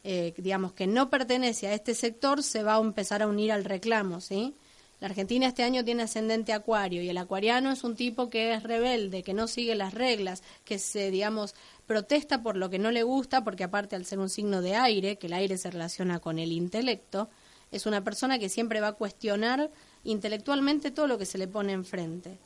eh, 0.05 0.35
digamos, 0.37 0.75
que 0.75 0.87
no 0.87 1.09
pertenece 1.09 1.69
a 1.69 1.73
este 1.73 1.95
sector, 1.95 2.43
se 2.43 2.63
va 2.63 2.77
a 2.77 2.81
empezar 2.81 3.23
a 3.23 3.29
unir 3.29 3.51
al 3.51 3.65
reclamo, 3.65 4.21
¿sí? 4.21 4.55
La 5.02 5.09
Argentina 5.09 5.49
este 5.49 5.64
año 5.64 5.85
tiene 5.85 6.04
ascendente 6.04 6.52
acuario 6.52 7.02
y 7.02 7.09
el 7.09 7.18
acuariano 7.18 7.73
es 7.73 7.82
un 7.82 7.97
tipo 7.97 8.30
que 8.30 8.54
es 8.54 8.62
rebelde, 8.62 9.25
que 9.25 9.35
no 9.35 9.49
sigue 9.49 9.75
las 9.75 9.94
reglas, 9.94 10.44
que 10.64 10.78
se, 10.78 11.11
digamos, 11.11 11.56
protesta 11.88 12.40
por 12.40 12.56
lo 12.56 12.71
que 12.71 12.78
no 12.78 12.92
le 12.92 13.02
gusta, 13.02 13.42
porque 13.42 13.64
aparte 13.64 13.97
al 13.97 14.04
ser 14.04 14.21
un 14.21 14.28
signo 14.28 14.62
de 14.62 14.76
aire, 14.76 15.18
que 15.18 15.26
el 15.26 15.32
aire 15.32 15.59
se 15.59 15.73
relaciona 15.73 16.21
con 16.21 16.38
el 16.38 16.52
intelecto, 16.52 17.28
es 17.73 17.87
una 17.87 18.04
persona 18.04 18.38
que 18.38 18.49
siempre 18.49 18.80
va 18.80 18.87
a 18.87 18.92
cuestionar 18.92 19.73
intelectualmente 20.04 20.92
todo 20.92 21.09
lo 21.09 21.18
que 21.18 21.26
se 21.26 21.37
le 21.37 21.49
pone 21.49 21.73
enfrente. 21.73 22.38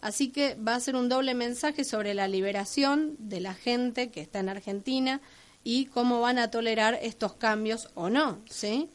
Así 0.00 0.28
que 0.28 0.54
va 0.54 0.76
a 0.76 0.80
ser 0.80 0.94
un 0.94 1.08
doble 1.08 1.34
mensaje 1.34 1.82
sobre 1.82 2.14
la 2.14 2.28
liberación 2.28 3.16
de 3.18 3.40
la 3.40 3.54
gente 3.54 4.12
que 4.12 4.20
está 4.20 4.38
en 4.38 4.48
Argentina 4.48 5.20
y 5.64 5.86
cómo 5.86 6.20
van 6.20 6.38
a 6.38 6.52
tolerar 6.52 7.00
estos 7.02 7.34
cambios 7.34 7.88
o 7.96 8.10
no, 8.10 8.38
¿sí? 8.48 8.90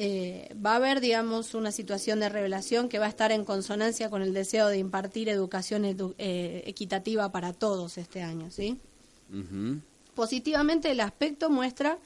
Eh, 0.00 0.54
va 0.64 0.74
a 0.74 0.76
haber, 0.76 1.00
digamos, 1.00 1.54
una 1.54 1.72
situación 1.72 2.20
de 2.20 2.28
revelación 2.28 2.88
que 2.88 3.00
va 3.00 3.06
a 3.06 3.08
estar 3.08 3.32
en 3.32 3.44
consonancia 3.44 4.08
con 4.08 4.22
el 4.22 4.32
deseo 4.32 4.68
de 4.68 4.78
impartir 4.78 5.28
educación 5.28 5.82
edu- 5.82 6.14
eh, 6.18 6.62
equitativa 6.66 7.32
para 7.32 7.52
todos 7.52 7.98
este 7.98 8.22
año, 8.22 8.48
¿sí? 8.52 8.78
Positivamente 10.14 10.90
el 10.92 11.00
aspecto 11.00 11.50
muestra 11.50 11.98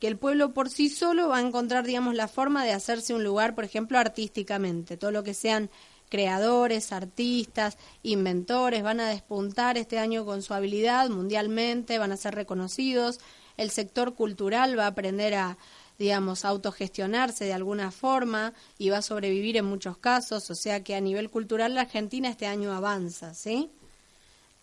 que 0.00 0.08
el 0.08 0.16
pueblo 0.16 0.54
por 0.54 0.70
sí 0.70 0.88
solo 0.88 1.28
va 1.28 1.36
a 1.36 1.40
encontrar, 1.42 1.84
digamos, 1.84 2.14
la 2.14 2.28
forma 2.28 2.64
de 2.64 2.72
hacerse 2.72 3.14
un 3.14 3.22
lugar, 3.22 3.54
por 3.54 3.64
ejemplo, 3.64 3.98
artísticamente. 3.98 4.96
Todo 4.96 5.10
lo 5.10 5.22
que 5.22 5.34
sean 5.34 5.68
creadores, 6.08 6.92
artistas, 6.92 7.76
inventores, 8.02 8.82
van 8.82 9.00
a 9.00 9.08
despuntar 9.08 9.76
este 9.76 9.98
año 9.98 10.24
con 10.24 10.42
su 10.42 10.54
habilidad 10.54 11.10
mundialmente, 11.10 11.98
van 11.98 12.12
a 12.12 12.16
ser 12.16 12.34
reconocidos. 12.34 13.20
El 13.56 13.70
sector 13.70 14.14
cultural 14.14 14.78
va 14.78 14.84
a 14.84 14.88
aprender 14.88 15.34
a, 15.34 15.58
digamos, 15.98 16.44
autogestionarse 16.44 17.44
de 17.44 17.52
alguna 17.52 17.90
forma 17.90 18.52
y 18.78 18.90
va 18.90 18.98
a 18.98 19.02
sobrevivir 19.02 19.56
en 19.56 19.64
muchos 19.64 19.98
casos. 19.98 20.50
O 20.50 20.54
sea 20.54 20.82
que 20.82 20.94
a 20.94 21.00
nivel 21.00 21.30
cultural 21.30 21.74
la 21.74 21.82
Argentina 21.82 22.28
este 22.28 22.46
año 22.46 22.72
avanza, 22.72 23.34
¿sí? 23.34 23.70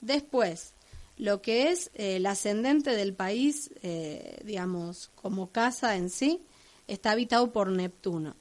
Después, 0.01 0.73
lo 1.17 1.41
que 1.41 1.69
es 1.69 1.91
eh, 1.93 2.17
el 2.17 2.25
ascendente 2.25 2.95
del 2.95 3.13
país, 3.13 3.71
eh, 3.83 4.41
digamos, 4.43 5.11
como 5.15 5.51
casa 5.51 5.95
en 5.95 6.09
sí, 6.09 6.41
está 6.87 7.11
habitado 7.11 7.51
por 7.51 7.69
Neptuno. 7.69 8.35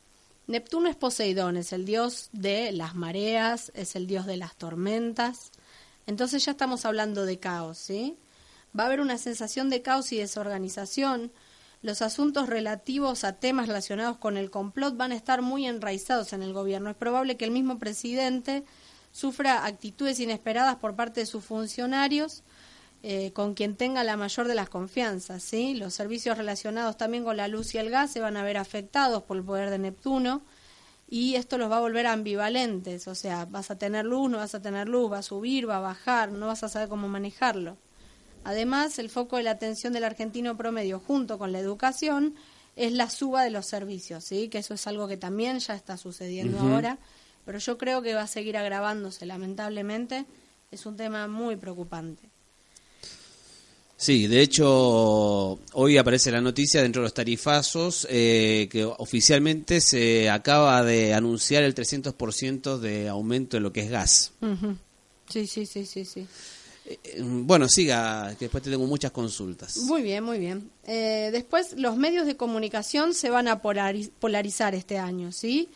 Neptuno 0.47 0.89
es 0.89 0.97
Poseidón, 0.97 1.57
es 1.57 1.73
el 1.73 1.85
dios 1.85 2.29
de 2.33 2.73
las 2.73 2.97
mareas, 2.97 3.71
es 3.75 3.95
el 3.95 4.09
dios 4.09 4.27
de 4.27 4.37
las 4.37 4.57
tormentas. 4.57 5.53
Entonces 6.07 6.45
ya 6.45 6.53
estamos 6.53 6.85
hablando 6.85 7.25
de 7.25 7.39
caos, 7.39 7.79
¿sí? 7.79 8.17
Va 8.77 8.85
a 8.85 8.87
haber 8.87 9.01
una 9.01 9.19
sensación 9.19 9.71
de 9.71 9.83
caos 9.83 10.11
y 10.13 10.19
desorganización. 10.19 11.31
Los 11.83 12.03
asuntos 12.03 12.49
relativos 12.49 13.25
a 13.25 13.35
temas 13.35 13.67
relacionados 13.67 14.19
con 14.19 14.37
el 14.37 14.51
complot 14.51 14.97
van 14.97 15.13
a 15.13 15.17
estar 15.17 15.41
muy 15.41 15.67
enraizados 15.67 16.33
en 16.33 16.43
el 16.43 16.53
gobierno. 16.53 16.91
Es 16.91 16.97
probable 16.97 17.37
que 17.37 17.47
el 17.47 17.51
mismo 17.51 17.79
presidente 17.79 18.65
sufra 19.13 19.65
actitudes 19.65 20.21
inesperadas 20.21 20.77
por 20.77 20.95
parte 20.95 21.21
de 21.21 21.27
sus 21.27 21.45
funcionarios 21.45 22.43
eh, 23.03 23.33
con 23.33 23.55
quien 23.55 23.77
tenga 23.77 24.05
la 24.05 24.19
mayor 24.19 24.47
de 24.47 24.55
las 24.55 24.69
confianzas. 24.69 25.43
¿sí? 25.43 25.73
Los 25.73 25.95
servicios 25.95 26.37
relacionados 26.37 26.99
también 26.99 27.25
con 27.25 27.39
la 27.39 27.49
luz 27.49 27.75
y 27.75 27.79
el 27.79 27.89
gas 27.89 28.11
se 28.11 28.21
van 28.21 28.37
a 28.37 28.43
ver 28.43 28.59
afectados 28.59 29.23
por 29.23 29.39
el 29.39 29.43
poder 29.43 29.71
de 29.71 29.79
Neptuno 29.79 30.43
y 31.09 31.35
esto 31.35 31.57
los 31.57 31.71
va 31.71 31.79
a 31.79 31.81
volver 31.81 32.07
ambivalentes, 32.07 33.09
o 33.09 33.17
sea, 33.17 33.45
vas 33.45 33.73
a 33.73 33.77
tener 33.77 34.05
luz, 34.05 34.31
no 34.31 34.39
vas 34.39 34.55
a 34.55 34.63
tener 34.63 34.89
luz, 34.89 35.11
va 35.11 35.19
a 35.19 35.23
subir, 35.23 35.69
va 35.69 35.79
a 35.79 35.81
bajar, 35.81 36.31
no 36.31 36.47
vas 36.47 36.63
a 36.63 36.69
saber 36.69 36.89
cómo 36.89 37.09
manejarlo. 37.09 37.77
Además, 38.45 38.99
el 38.99 39.11
foco 39.11 39.37
de 39.37 39.43
la 39.43 39.53
atención 39.53 39.93
del 39.93 40.05
argentino 40.05 40.57
promedio 40.57 40.99
junto 40.99 41.39
con 41.39 41.53
la 41.53 41.59
educación 41.59 42.35
es 42.77 42.93
la 42.93 43.11
suba 43.11 43.43
de 43.45 43.51
los 43.51 43.67
servicios, 43.67 44.25
¿sí? 44.25 44.49
que 44.49 44.59
eso 44.59 44.75
es 44.75 44.87
algo 44.87 45.07
que 45.09 45.17
también 45.17 45.59
ya 45.59 45.75
está 45.75 45.97
sucediendo 45.97 46.59
ahora, 46.59 46.99
pero 47.45 47.59
yo 47.59 47.77
creo 47.77 48.01
que 48.01 48.15
va 48.15 48.23
a 48.23 48.27
seguir 48.27 48.57
agravándose, 48.57 49.27
lamentablemente, 49.27 50.25
es 50.71 50.87
un 50.87 50.97
tema 50.97 51.27
muy 51.27 51.57
preocupante. 51.57 52.31
Sí, 54.01 54.29
de 54.29 54.41
hecho, 54.41 55.59
hoy 55.75 55.99
aparece 55.99 56.31
la 56.31 56.41
noticia 56.41 56.81
dentro 56.81 57.03
de 57.03 57.05
los 57.05 57.13
tarifazos 57.13 58.07
eh, 58.09 58.67
que 58.73 58.83
oficialmente 58.83 59.83
se 59.83 60.31
acaba 60.31 60.83
de 60.83 61.13
anunciar 61.13 61.65
el 61.65 61.75
300% 61.75 62.79
de 62.79 63.11
aumento 63.11 63.59
de 63.59 63.61
lo 63.61 63.75
que 63.75 63.83
es 63.83 63.91
gas. 63.91 64.33
Sí, 65.29 65.47
sí, 65.47 65.67
sí, 65.67 65.85
sí, 65.85 66.07
sí. 66.07 66.27
Eh, 66.87 67.21
bueno, 67.23 67.69
siga, 67.69 68.35
que 68.39 68.47
después 68.47 68.63
tengo 68.63 68.87
muchas 68.87 69.11
consultas. 69.11 69.77
Muy 69.79 70.03
bien, 70.03 70.25
muy 70.25 70.39
bien. 70.39 70.71
Eh, 70.87 71.31
después, 71.33 71.75
los 71.77 71.97
medios 71.97 72.27
de 72.27 72.37
comunicación 72.37 73.15
se 73.15 73.31
van 73.31 73.49
a 73.49 73.61
polarizar 73.61 74.75
este 74.75 74.99
año, 74.99 75.33
¿sí? 75.33 75.69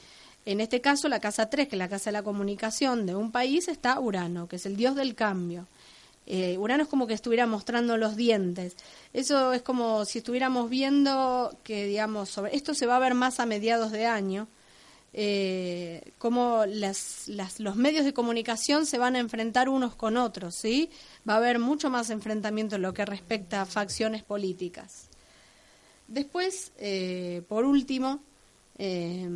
En 0.46 0.61
este 0.61 0.80
caso, 0.80 1.08
la 1.08 1.20
casa 1.20 1.49
3, 1.49 1.68
que 1.68 1.76
es 1.76 1.78
la 1.78 1.88
casa 1.88 2.11
de 2.11 2.12
la 2.12 2.23
comunicación 2.23 3.06
de 3.06 3.14
un 3.14 3.32
país, 3.32 3.68
está 3.68 3.99
Urano, 3.99 4.46
que 4.46 4.56
es 4.56 4.66
el 4.66 4.76
dios 4.76 4.94
del 4.94 5.14
cambio. 5.14 5.66
Eh, 6.26 6.56
Urano 6.58 6.84
es 6.84 6.88
como 6.88 7.06
que 7.06 7.14
estuviera 7.14 7.46
mostrando 7.46 7.96
los 7.96 8.16
dientes. 8.16 8.76
Eso 9.12 9.52
es 9.52 9.62
como 9.62 10.04
si 10.04 10.18
estuviéramos 10.18 10.70
viendo 10.70 11.56
que, 11.62 11.87
digamos, 11.87 12.30
sobre 12.30 12.56
esto 12.56 12.75
se 12.75 12.87
va 12.87 12.96
a 12.96 13.00
ver 13.00 13.14
más 13.14 13.40
a 13.40 13.46
mediados 13.46 13.92
de 13.92 14.06
año, 14.06 14.49
eh, 15.16 16.11
cómo 16.18 16.64
los 16.66 17.76
medios 17.76 18.04
de 18.04 18.12
comunicación 18.12 18.85
se 18.85 18.99
van 18.99 19.14
a 19.14 19.21
enfrentar 19.21 19.68
unos 19.68 19.94
con 19.94 20.16
otros, 20.16 20.56
¿sí? 20.56 20.90
Va 21.28 21.35
a 21.35 21.37
haber 21.37 21.61
mucho 21.61 21.88
más 21.88 22.11
enfrentamiento 22.11 22.75
en 22.75 22.83
lo 22.83 22.92
que 22.92 23.06
respecta 23.06 23.62
a 23.62 23.66
facciones 23.66 24.25
políticas. 24.25 25.06
Después, 26.09 26.73
eh, 26.78 27.42
por 27.49 27.64
último, 27.64 28.18
eh, 28.76 29.28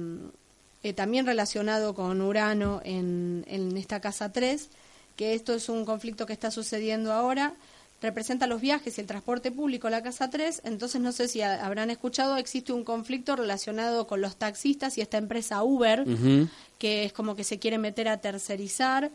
también 0.97 1.27
relacionado 1.27 1.95
con 1.95 2.21
Urano 2.23 2.81
en, 2.85 3.45
en 3.47 3.77
esta 3.77 4.01
casa 4.01 4.33
3, 4.33 4.71
que 5.15 5.35
esto 5.35 5.55
es 5.55 5.69
un 5.69 5.85
conflicto 5.85 6.27
que 6.27 6.33
está 6.33 6.51
sucediendo 6.51 7.13
ahora, 7.13 7.55
representa 8.01 8.47
los 8.47 8.61
viajes 8.61 8.97
y 8.97 9.01
el 9.01 9.07
transporte 9.07 9.51
público, 9.51 9.91
la 9.91 10.03
Casa 10.03 10.31
3, 10.31 10.63
entonces 10.65 11.01
no 11.01 11.13
sé 11.13 11.29
si 11.29 11.43
habrán 11.43 11.91
escuchado, 11.91 12.37
existe 12.37 12.73
un 12.73 12.85
conflicto 12.85 13.37
relacionado 13.37 14.07
con 14.07 14.21
los 14.21 14.37
taxistas 14.37 14.99
y 14.99 15.01
esta 15.01 15.19
empresa 15.19 15.63
Uber, 15.63 16.05
que 16.79 17.05
es 17.05 17.13
como 17.13 17.35
que 17.35 17.45
se 17.45 17.59
quiere 17.59 17.79
meter 17.79 18.09
a 18.09 18.19
tercerizar 18.19 19.11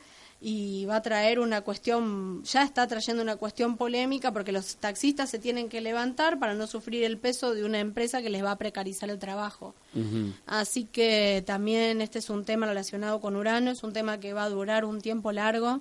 y 0.45 0.83
va 0.85 0.97
a 0.97 1.01
traer 1.01 1.39
una 1.39 1.61
cuestión, 1.61 2.43
ya 2.43 2.63
está 2.63 2.85
trayendo 2.85 3.23
una 3.23 3.37
cuestión 3.37 3.77
polémica 3.77 4.33
porque 4.33 4.51
los 4.51 4.75
taxistas 4.75 5.29
se 5.29 5.39
tienen 5.39 5.69
que 5.69 5.79
levantar 5.79 6.37
para 6.37 6.53
no 6.53 6.67
sufrir 6.67 7.05
el 7.05 7.17
peso 7.17 7.53
de 7.53 7.63
una 7.63 7.79
empresa 7.79 8.21
que 8.21 8.29
les 8.29 8.43
va 8.43 8.51
a 8.51 8.57
precarizar 8.57 9.09
el 9.09 9.19
trabajo. 9.19 9.73
Así 10.45 10.83
que 10.83 11.41
también 11.45 12.01
este 12.01 12.19
es 12.19 12.29
un 12.29 12.43
tema 12.43 12.65
relacionado 12.65 13.21
con 13.21 13.37
Urano, 13.37 13.71
es 13.71 13.83
un 13.83 13.93
tema 13.93 14.19
que 14.19 14.33
va 14.33 14.43
a 14.43 14.49
durar 14.49 14.83
un 14.83 14.99
tiempo 14.99 15.31
largo. 15.31 15.79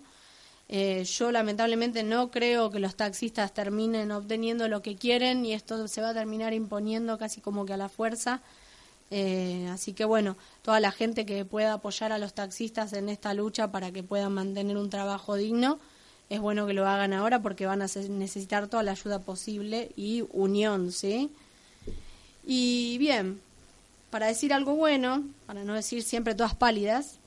Eh, 0.75 1.05
yo 1.05 1.31
lamentablemente 1.31 2.03
no 2.03 2.31
creo 2.31 2.71
que 2.71 2.79
los 2.81 2.97
taxistas 2.97 3.53
terminen 3.53 4.11
obteniendo 4.11 4.69
lo 4.69 4.81
que 4.81 4.97
quieren 4.97 5.45
y 5.45 5.53
esto 5.53 5.87
se 5.87 6.01
va 6.01 6.09
a 6.09 6.15
terminar 6.15 6.55
imponiendo 6.55 7.19
casi 7.19 7.41
como 7.43 7.67
que 7.67 7.75
a 7.75 7.77
la 7.77 7.91
fuerza 7.91 8.41
eh, 9.15 9.69
así 9.71 9.93
que 9.93 10.07
bueno, 10.07 10.39
toda 10.63 10.81
la 10.81 10.91
gente 10.91 11.27
que 11.27 11.45
pueda 11.45 11.75
apoyar 11.75 12.13
a 12.13 12.19
los 12.19 12.33
taxistas 12.33 12.95
en 12.95 13.11
esta 13.11 13.35
lucha 13.35 13.71
para 13.71 13.93
que 13.93 14.03
puedan 14.03 14.33
mantener 14.33 14.79
un 14.79 14.89
trabajo 14.89 15.35
digno, 15.35 15.79
es 16.31 16.41
bueno 16.41 16.67
que 16.67 16.73
lo 16.73 16.89
hagan 16.89 17.13
ahora 17.13 17.43
porque 17.43 17.67
van 17.67 17.83
a 17.83 17.87
necesitar 18.09 18.69
toda 18.69 18.83
la 18.83 18.93
ayuda 18.93 19.19
posible 19.19 19.93
y 19.97 20.25
unión, 20.33 20.93
¿sí? 20.93 21.31
Y 22.47 22.97
bien, 22.97 23.39
para 24.09 24.29
decir 24.29 24.55
algo 24.55 24.77
bueno, 24.77 25.25
para 25.45 25.63
no 25.63 25.75
decir 25.75 26.03
siempre 26.03 26.35
todas 26.35 26.55
pálidas, 26.55 27.19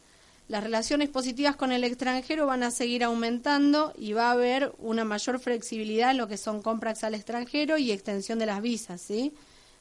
las 0.47 0.63
relaciones 0.63 1.09
positivas 1.09 1.55
con 1.55 1.71
el 1.71 1.83
extranjero 1.83 2.45
van 2.45 2.63
a 2.63 2.71
seguir 2.71 3.03
aumentando 3.03 3.93
y 3.97 4.13
va 4.13 4.27
a 4.27 4.31
haber 4.31 4.73
una 4.77 5.03
mayor 5.03 5.39
flexibilidad 5.39 6.11
en 6.11 6.17
lo 6.17 6.27
que 6.27 6.37
son 6.37 6.61
compras 6.61 7.03
al 7.03 7.15
extranjero 7.15 7.77
y 7.77 7.91
extensión 7.91 8.37
de 8.37 8.45
las 8.45 8.61
visas, 8.61 9.01
¿sí? 9.01 9.33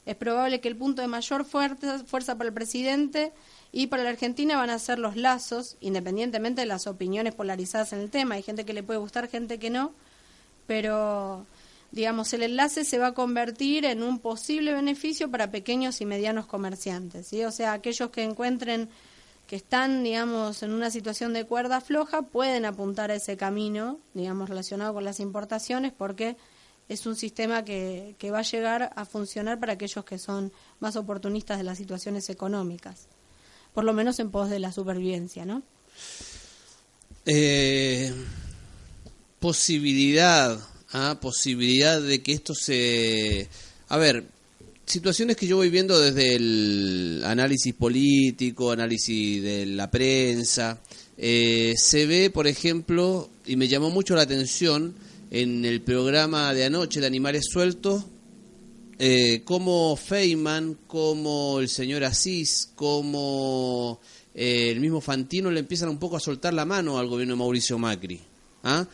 Es 0.06 0.16
probable 0.16 0.61
que 0.61 0.68
el 0.68 0.76
punto 0.76 1.02
de 1.02 1.09
mayor 1.09 1.44
fuerza, 1.44 2.37
para 2.37 2.49
el 2.49 2.54
presidente 2.54 3.33
y 3.73 3.87
para 3.88 4.04
la 4.04 4.11
Argentina 4.11 4.56
van 4.56 4.71
a 4.71 4.78
ser 4.78 4.99
los 4.99 5.16
lazos, 5.16 5.76
independientemente 5.80 6.62
de 6.62 6.66
las 6.66 6.87
opiniones 6.87 7.35
polarizadas 7.35 7.92
en 7.92 8.00
el 8.00 8.11
tema. 8.11 8.35
Hay 8.35 8.42
gente 8.42 8.64
que 8.64 8.74
le 8.74 8.83
puede 8.83 8.98
gustar, 8.98 9.29
gente 9.29 9.59
que 9.59 9.70
no, 9.70 9.92
pero 10.66 11.46
digamos, 11.90 12.33
el 12.33 12.42
enlace 12.42 12.85
se 12.85 12.98
va 12.98 13.09
a 13.09 13.14
convertir 13.14 13.85
en 13.85 14.03
un 14.03 14.18
posible 14.18 14.72
beneficio 14.72 15.31
para 15.31 15.50
pequeños 15.50 16.00
y 16.00 16.07
medianos 16.07 16.46
comerciantes, 16.46 17.29
¿sí? 17.29 17.44
O 17.44 17.50
sea, 17.50 17.72
aquellos 17.72 18.11
que 18.11 18.24
encuentren 18.24 18.88
que 19.46 19.57
están, 19.57 20.02
digamos, 20.02 20.62
en 20.62 20.72
una 20.72 20.90
situación 20.90 21.33
de 21.33 21.44
cuerda 21.44 21.80
floja, 21.80 22.22
pueden 22.22 22.64
apuntar 22.64 23.11
a 23.11 23.14
ese 23.14 23.37
camino, 23.37 23.98
digamos, 24.14 24.48
relacionado 24.48 24.94
con 24.94 25.04
las 25.04 25.20
importaciones, 25.20 25.92
porque 25.92 26.37
es 26.88 27.07
un 27.07 27.16
sistema 27.16 27.64
que, 27.64 28.14
que 28.18 28.30
va 28.30 28.40
a 28.40 28.42
llegar 28.42 28.92
a 28.94 29.04
funcionar 29.04 29.59
para 29.61 29.74
aquellos 29.74 30.04
que 30.04 30.18
son 30.18 30.52
más 30.80 30.96
oportunistas 30.96 31.59
de 31.59 31.64
las 31.64 31.78
situaciones 31.78 32.28
económicas, 32.30 33.07
por 33.72 33.85
lo 33.85 33.92
menos 33.92 34.18
en 34.18 34.30
pos 34.30 34.50
de 34.50 34.59
la 34.59 34.72
supervivencia, 34.72 35.44
¿no? 35.44 35.62
Eh, 37.26 38.12
posibilidad, 39.40 40.59
¿ah? 40.92 41.18
posibilidad 41.20 42.00
de 42.00 42.22
que 42.22 42.33
esto 42.33 42.54
se... 42.54 43.48
A 43.88 43.96
ver, 43.96 44.26
situaciones 44.87 45.37
que 45.37 45.47
yo 45.47 45.57
voy 45.57 45.70
viendo 45.70 45.99
desde 45.99 46.37
el 46.37 47.23
análisis 47.25 47.75
político, 47.75 48.70
análisis 48.70 49.42
de 49.42 49.66
la 49.66 49.90
prensa, 49.90 50.81
eh, 51.16 51.75
se 51.77 52.07
ve, 52.07 52.31
por 52.31 52.47
ejemplo, 52.47 53.31
y 53.47 53.57
me 53.57 53.68
llamó 53.68 53.90
mucho 53.90 54.14
la 54.14 54.23
atención, 54.23 54.94
en 55.31 55.64
el 55.64 55.81
programa 55.83 56.55
de 56.55 56.64
anoche 56.64 57.01
de 57.01 57.07
Animales 57.07 57.47
Sueltos, 57.51 58.05
eh, 59.01 59.42
como 59.44 59.97
Feynman, 59.97 60.79
como 60.87 61.59
el 61.59 61.68
señor 61.68 62.05
Asís, 62.05 62.70
como 62.77 63.99
eh, 64.33 64.70
el 64.70 64.81
mismo 64.81 65.01
Fantino 65.01 65.51
le 65.51 65.61
empiezan 65.61 65.88
un 65.88 65.99
poco 65.99 66.16
a 66.16 66.20
soltar 66.20 66.55
la 66.55 66.64
mano 66.64 66.99
al 66.99 67.09
gobierno 67.09 67.35
de 67.35 67.38
Mauricio 67.38 67.79
Macri. 67.79 68.20
¿ah? 68.62 68.87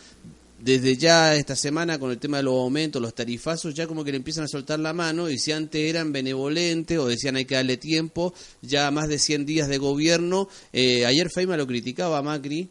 Desde 0.62 0.98
ya 0.98 1.34
esta 1.36 1.56
semana 1.56 1.98
con 1.98 2.10
el 2.10 2.18
tema 2.18 2.36
de 2.36 2.42
los 2.42 2.54
aumentos, 2.54 3.00
los 3.00 3.14
tarifazos, 3.14 3.74
ya 3.74 3.86
como 3.86 4.04
que 4.04 4.10
le 4.10 4.18
empiezan 4.18 4.44
a 4.44 4.48
soltar 4.48 4.78
la 4.78 4.92
mano 4.92 5.30
y 5.30 5.38
si 5.38 5.52
antes 5.52 5.80
eran 5.80 6.12
benevolentes 6.12 6.98
o 6.98 7.06
decían 7.06 7.36
hay 7.36 7.46
que 7.46 7.54
darle 7.54 7.78
tiempo, 7.78 8.34
ya 8.60 8.90
más 8.90 9.08
de 9.08 9.18
100 9.18 9.46
días 9.46 9.68
de 9.68 9.78
gobierno, 9.78 10.50
eh, 10.74 11.06
ayer 11.06 11.30
Feynman 11.30 11.56
lo 11.56 11.66
criticaba 11.66 12.18
a 12.18 12.22
Macri, 12.22 12.68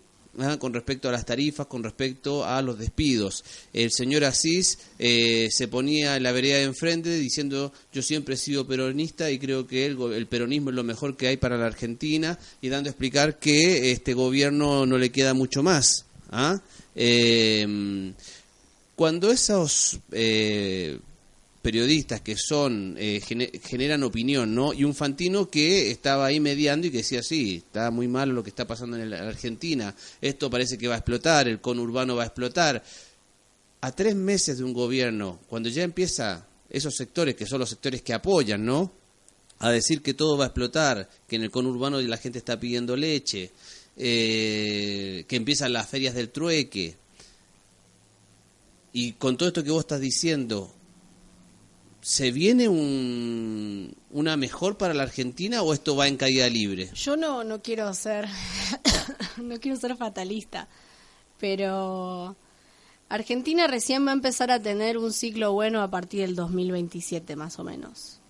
con 0.59 0.73
respecto 0.73 1.09
a 1.09 1.11
las 1.11 1.25
tarifas, 1.25 1.67
con 1.67 1.83
respecto 1.83 2.45
a 2.45 2.61
los 2.61 2.77
despidos. 2.77 3.43
El 3.73 3.91
señor 3.91 4.23
Asís 4.23 4.77
eh, 4.99 5.49
se 5.51 5.67
ponía 5.67 6.15
en 6.15 6.23
la 6.23 6.31
vereda 6.31 6.57
de 6.57 6.63
enfrente 6.63 7.09
diciendo 7.17 7.73
yo 7.91 8.01
siempre 8.01 8.35
he 8.35 8.37
sido 8.37 8.67
peronista 8.67 9.31
y 9.31 9.39
creo 9.39 9.67
que 9.67 9.87
el, 9.87 9.99
el, 10.13 10.27
peronismo 10.27 10.69
es 10.69 10.75
lo 10.75 10.83
mejor 10.83 11.17
que 11.17 11.27
hay 11.27 11.37
para 11.37 11.57
la 11.57 11.65
Argentina 11.65 12.37
y 12.61 12.69
dando 12.69 12.89
a 12.89 12.91
explicar 12.91 13.39
que 13.39 13.91
este 13.91 14.13
gobierno 14.13 14.85
no 14.85 14.97
le 14.97 15.11
queda 15.11 15.33
mucho 15.33 15.63
más. 15.63 16.05
¿ah? 16.31 16.61
Eh, 17.01 18.13
cuando 18.93 19.31
esos 19.31 19.97
eh, 20.11 20.99
periodistas 21.61 22.19
que 22.19 22.35
son 22.35 22.97
eh, 22.99 23.21
generan 23.63 24.03
opinión, 24.03 24.53
¿no? 24.53 24.73
Y 24.73 24.83
un 24.83 24.93
Fantino 24.93 25.49
que 25.49 25.91
estaba 25.91 26.25
ahí 26.25 26.41
mediando 26.41 26.87
y 26.87 26.91
que 26.91 26.97
decía, 26.97 27.23
sí, 27.23 27.63
está 27.65 27.89
muy 27.91 28.09
mal 28.09 28.27
lo 28.27 28.43
que 28.43 28.49
está 28.49 28.67
pasando 28.67 28.97
en 28.97 29.11
la 29.11 29.25
Argentina, 29.29 29.95
esto 30.19 30.49
parece 30.49 30.77
que 30.77 30.89
va 30.89 30.95
a 30.95 30.97
explotar, 30.97 31.47
el 31.47 31.61
conurbano 31.61 32.17
va 32.17 32.23
a 32.23 32.25
explotar. 32.25 32.83
A 33.79 33.91
tres 33.93 34.13
meses 34.15 34.57
de 34.57 34.65
un 34.65 34.73
gobierno, 34.73 35.39
cuando 35.47 35.69
ya 35.69 35.83
empieza 35.83 36.45
esos 36.69 36.93
sectores, 36.97 37.33
que 37.35 37.45
son 37.45 37.59
los 37.59 37.69
sectores 37.69 38.01
que 38.01 38.13
apoyan, 38.13 38.65
¿no? 38.65 38.91
A 39.59 39.71
decir 39.71 40.01
que 40.01 40.13
todo 40.13 40.37
va 40.37 40.43
a 40.43 40.47
explotar, 40.47 41.09
que 41.25 41.37
en 41.37 41.43
el 41.43 41.51
conurbano 41.51 42.01
la 42.01 42.17
gente 42.17 42.39
está 42.39 42.59
pidiendo 42.59 42.97
leche, 42.97 43.51
eh, 43.99 45.25
que 45.27 45.35
empiezan 45.35 45.73
las 45.73 45.87
ferias 45.87 46.15
del 46.15 46.29
trueque. 46.29 46.97
Y 48.91 49.11
con 49.13 49.37
todo 49.37 49.49
esto 49.49 49.63
que 49.63 49.69
vos 49.69 49.81
estás 49.81 49.99
diciendo, 49.99 50.73
¿Se 52.01 52.31
viene 52.31 52.69
un, 52.69 53.93
una 54.11 54.37
mejor 54.37 54.77
para 54.77 54.93
la 54.93 55.03
Argentina 55.03 55.61
o 55.63 55.73
esto 55.73 55.95
va 55.97 56.07
en 56.07 56.15
caída 56.15 56.47
libre? 56.47 56.89
Yo 56.93 57.17
no, 57.17 57.43
no 57.43 57.61
quiero 57.61 57.93
ser 57.93 58.27
no 59.37 59.59
quiero 59.59 59.77
ser 59.77 59.97
fatalista, 59.97 60.69
pero 61.39 62.37
Argentina 63.09 63.67
recién 63.67 64.05
va 64.07 64.11
a 64.11 64.13
empezar 64.13 64.49
a 64.49 64.61
tener 64.61 64.97
un 64.97 65.11
ciclo 65.11 65.51
bueno 65.51 65.81
a 65.81 65.89
partir 65.89 66.21
del 66.21 66.35
2027 66.35 67.35
más 67.35 67.59
o 67.59 67.65
menos. 67.65 68.21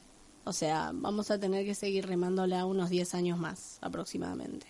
O 0.45 0.53
sea, 0.53 0.91
vamos 0.91 1.29
a 1.29 1.39
tener 1.39 1.63
que 1.63 1.75
seguir 1.75 2.07
remándola 2.07 2.65
unos 2.65 2.89
10 2.89 3.13
años 3.13 3.37
más 3.37 3.77
aproximadamente. 3.81 4.65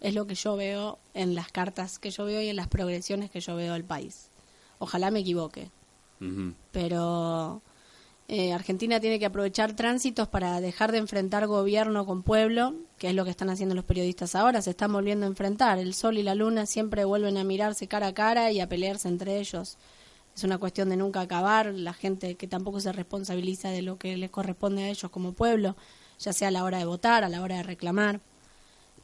Es 0.00 0.14
lo 0.14 0.26
que 0.26 0.34
yo 0.34 0.56
veo 0.56 0.98
en 1.14 1.34
las 1.34 1.50
cartas 1.50 1.98
que 1.98 2.10
yo 2.10 2.24
veo 2.24 2.40
y 2.40 2.48
en 2.48 2.56
las 2.56 2.68
progresiones 2.68 3.30
que 3.30 3.40
yo 3.40 3.56
veo 3.56 3.72
del 3.72 3.84
país. 3.84 4.28
Ojalá 4.78 5.10
me 5.10 5.20
equivoque. 5.20 5.70
Pero 6.72 7.62
eh, 8.30 8.52
Argentina 8.52 9.00
tiene 9.00 9.18
que 9.18 9.24
aprovechar 9.24 9.74
tránsitos 9.74 10.28
para 10.28 10.60
dejar 10.60 10.92
de 10.92 10.98
enfrentar 10.98 11.46
gobierno 11.46 12.04
con 12.04 12.22
pueblo, 12.22 12.74
que 12.98 13.08
es 13.08 13.14
lo 13.14 13.24
que 13.24 13.30
están 13.30 13.48
haciendo 13.48 13.74
los 13.74 13.86
periodistas 13.86 14.34
ahora, 14.34 14.60
se 14.60 14.70
están 14.70 14.92
volviendo 14.92 15.24
a 15.24 15.30
enfrentar. 15.30 15.78
El 15.78 15.94
sol 15.94 16.18
y 16.18 16.22
la 16.22 16.34
luna 16.34 16.66
siempre 16.66 17.06
vuelven 17.06 17.38
a 17.38 17.44
mirarse 17.44 17.88
cara 17.88 18.08
a 18.08 18.14
cara 18.14 18.52
y 18.52 18.60
a 18.60 18.68
pelearse 18.68 19.08
entre 19.08 19.38
ellos. 19.38 19.78
es 20.36 20.44
una 20.44 20.58
cuestión 20.58 20.90
de 20.90 20.96
nunca 20.98 21.22
acabar, 21.22 21.72
la 21.74 21.94
gente 21.94 22.34
que 22.34 22.46
tampoco 22.46 22.80
se 22.80 22.92
responsabiliza 22.92 23.70
de 23.70 23.80
lo 23.82 23.96
que 23.98 24.16
les 24.18 24.30
corresponde 24.30 24.84
a 24.84 24.90
ellos 24.90 25.10
como 25.10 25.32
pueblo, 25.32 25.74
ya 26.18 26.34
sea 26.34 26.48
a 26.48 26.50
la 26.50 26.64
hora 26.64 26.78
de 26.78 26.84
votar, 26.84 27.24
a 27.24 27.28
la 27.30 27.40
hora 27.42 27.56
de 27.56 27.62
reclamar. 27.62 28.20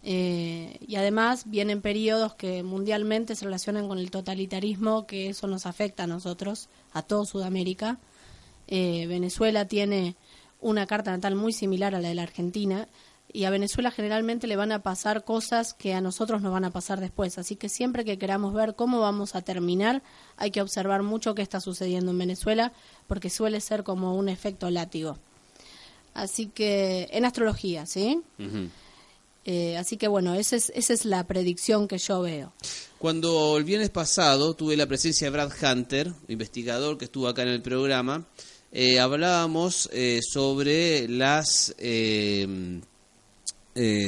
Eh, 0.06 0.76
y 0.86 0.96
además 0.96 1.44
vienen 1.46 1.80
periodos 1.80 2.34
que 2.34 2.62
mundialmente 2.62 3.34
se 3.34 3.46
relacionan 3.46 3.88
con 3.88 3.98
el 3.98 4.10
totalitarismo, 4.10 5.06
que 5.06 5.30
eso 5.30 5.46
nos 5.46 5.64
afecta 5.64 6.04
a 6.04 6.06
nosotros, 6.06 6.68
a 6.92 7.02
todo 7.02 7.24
Sudamérica. 7.24 7.98
Eh, 8.68 9.06
Venezuela 9.08 9.66
tiene 9.66 10.14
una 10.60 10.86
carta 10.86 11.10
natal 11.10 11.36
muy 11.36 11.54
similar 11.54 11.94
a 11.94 12.00
la 12.00 12.08
de 12.08 12.14
la 12.14 12.22
Argentina 12.22 12.86
y 13.32 13.44
a 13.44 13.50
Venezuela 13.50 13.90
generalmente 13.90 14.46
le 14.46 14.56
van 14.56 14.72
a 14.72 14.82
pasar 14.82 15.24
cosas 15.24 15.72
que 15.74 15.94
a 15.94 16.00
nosotros 16.00 16.42
nos 16.42 16.52
van 16.52 16.64
a 16.66 16.70
pasar 16.70 17.00
después. 17.00 17.38
Así 17.38 17.56
que 17.56 17.70
siempre 17.70 18.04
que 18.04 18.18
queramos 18.18 18.52
ver 18.52 18.76
cómo 18.76 19.00
vamos 19.00 19.34
a 19.34 19.42
terminar, 19.42 20.02
hay 20.36 20.50
que 20.50 20.60
observar 20.60 21.02
mucho 21.02 21.34
qué 21.34 21.42
está 21.42 21.60
sucediendo 21.60 22.12
en 22.12 22.18
Venezuela, 22.18 22.72
porque 23.06 23.30
suele 23.30 23.60
ser 23.60 23.82
como 23.82 24.14
un 24.14 24.28
efecto 24.28 24.70
látigo. 24.70 25.18
Así 26.12 26.46
que, 26.46 27.08
en 27.10 27.24
astrología, 27.24 27.86
¿sí? 27.86 28.22
Eh, 29.44 29.76
así 29.76 29.96
que 29.96 30.08
bueno, 30.08 30.34
esa 30.34 30.56
es, 30.56 30.72
esa 30.74 30.94
es 30.94 31.04
la 31.04 31.26
predicción 31.26 31.86
que 31.86 31.98
yo 31.98 32.22
veo. 32.22 32.52
Cuando 32.98 33.58
el 33.58 33.64
viernes 33.64 33.90
pasado 33.90 34.54
tuve 34.54 34.76
la 34.76 34.86
presencia 34.86 35.26
de 35.26 35.30
Brad 35.30 35.52
Hunter, 35.62 36.10
investigador 36.28 36.96
que 36.96 37.04
estuvo 37.04 37.28
acá 37.28 37.42
en 37.42 37.48
el 37.48 37.60
programa, 37.60 38.26
eh, 38.72 38.98
hablábamos 38.98 39.90
eh, 39.92 40.20
sobre 40.22 41.06
las 41.06 41.74
eh, 41.78 42.80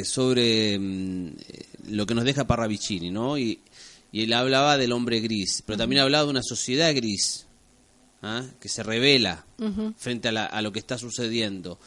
sobre 0.05 0.79
mm, 0.79 1.37
lo 1.91 2.07
que 2.07 2.15
nos 2.15 2.25
deja 2.25 2.47
Parravicini, 2.47 3.11
¿no? 3.11 3.37
Y, 3.37 3.61
y, 4.13 4.23
él 4.23 4.33
hablaba 4.33 4.79
del 4.79 4.93
hombre 4.93 5.21
gris, 5.21 5.63
pero 5.67 5.77
también 5.77 6.03
hablaba 6.03 6.25
de 6.25 6.31
una 6.31 6.43
sociedad 6.43 6.95
gris, 6.95 7.47
¿ah? 8.23 8.45
que 8.61 8.69
se 8.69 8.83
revela 8.83 9.45
frente 9.97 10.29
a, 10.29 10.47
a, 10.47 10.63
lo 10.63 10.73
que 10.73 10.79
está 10.79 10.99
sucediendo. 10.99 11.79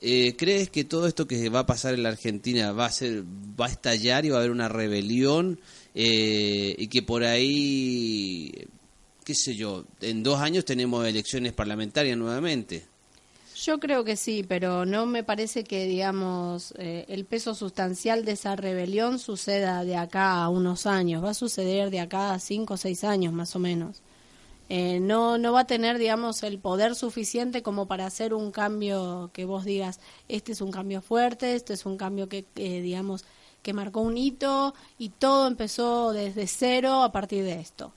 Eh, 0.00 0.34
¿Crees 0.36 0.70
que 0.70 0.84
todo 0.84 1.06
esto 1.06 1.26
que 1.26 1.48
va 1.48 1.60
a 1.60 1.66
pasar 1.66 1.94
en 1.94 2.02
la 2.02 2.10
Argentina 2.10 2.72
va 2.72 2.86
a 2.86 2.92
ser, 2.92 3.24
va 3.58 3.66
a 3.66 3.70
estallar 3.70 4.24
y 4.24 4.30
va 4.30 4.36
a 4.36 4.38
haber 4.40 4.50
una 4.50 4.68
rebelión 4.68 5.58
eh, 5.94 6.74
y 6.76 6.88
que 6.88 7.02
por 7.02 7.24
ahí, 7.24 8.52
qué 9.24 9.34
sé 9.34 9.54
yo, 9.54 9.84
en 10.00 10.22
dos 10.22 10.40
años 10.40 10.64
tenemos 10.64 11.06
elecciones 11.06 11.52
parlamentarias 11.52 12.18
nuevamente? 12.18 12.84
Yo 13.56 13.78
creo 13.78 14.04
que 14.04 14.16
sí, 14.16 14.44
pero 14.46 14.84
no 14.84 15.06
me 15.06 15.22
parece 15.22 15.64
que, 15.64 15.86
digamos, 15.86 16.74
eh, 16.76 17.06
el 17.08 17.24
peso 17.24 17.54
sustancial 17.54 18.24
de 18.24 18.32
esa 18.32 18.56
rebelión 18.56 19.18
suceda 19.18 19.84
de 19.84 19.96
acá 19.96 20.42
a 20.42 20.50
unos 20.50 20.84
años. 20.86 21.24
Va 21.24 21.30
a 21.30 21.34
suceder 21.34 21.90
de 21.90 22.00
acá 22.00 22.34
a 22.34 22.40
cinco 22.40 22.74
o 22.74 22.76
seis 22.76 23.04
años, 23.04 23.32
más 23.32 23.56
o 23.56 23.60
menos. 23.60 24.02
Eh, 24.68 24.98
no, 25.00 25.36
no 25.36 25.52
va 25.52 25.60
a 25.60 25.66
tener, 25.66 25.98
digamos, 25.98 26.42
el 26.42 26.58
poder 26.58 26.94
suficiente 26.94 27.62
como 27.62 27.86
para 27.86 28.06
hacer 28.06 28.32
un 28.32 28.50
cambio 28.50 29.30
que 29.32 29.44
vos 29.44 29.64
digas, 29.64 30.00
este 30.28 30.52
es 30.52 30.60
un 30.60 30.70
cambio 30.70 31.02
fuerte, 31.02 31.54
este 31.54 31.74
es 31.74 31.84
un 31.84 31.96
cambio 31.96 32.28
que, 32.28 32.46
digamos, 32.54 33.24
que 33.62 33.72
marcó 33.74 34.00
un 34.00 34.16
hito 34.16 34.74
y 34.98 35.10
todo 35.10 35.46
empezó 35.46 36.12
desde 36.12 36.46
cero 36.46 37.02
a 37.02 37.12
partir 37.12 37.44
de 37.44 37.60
esto. 37.60 37.92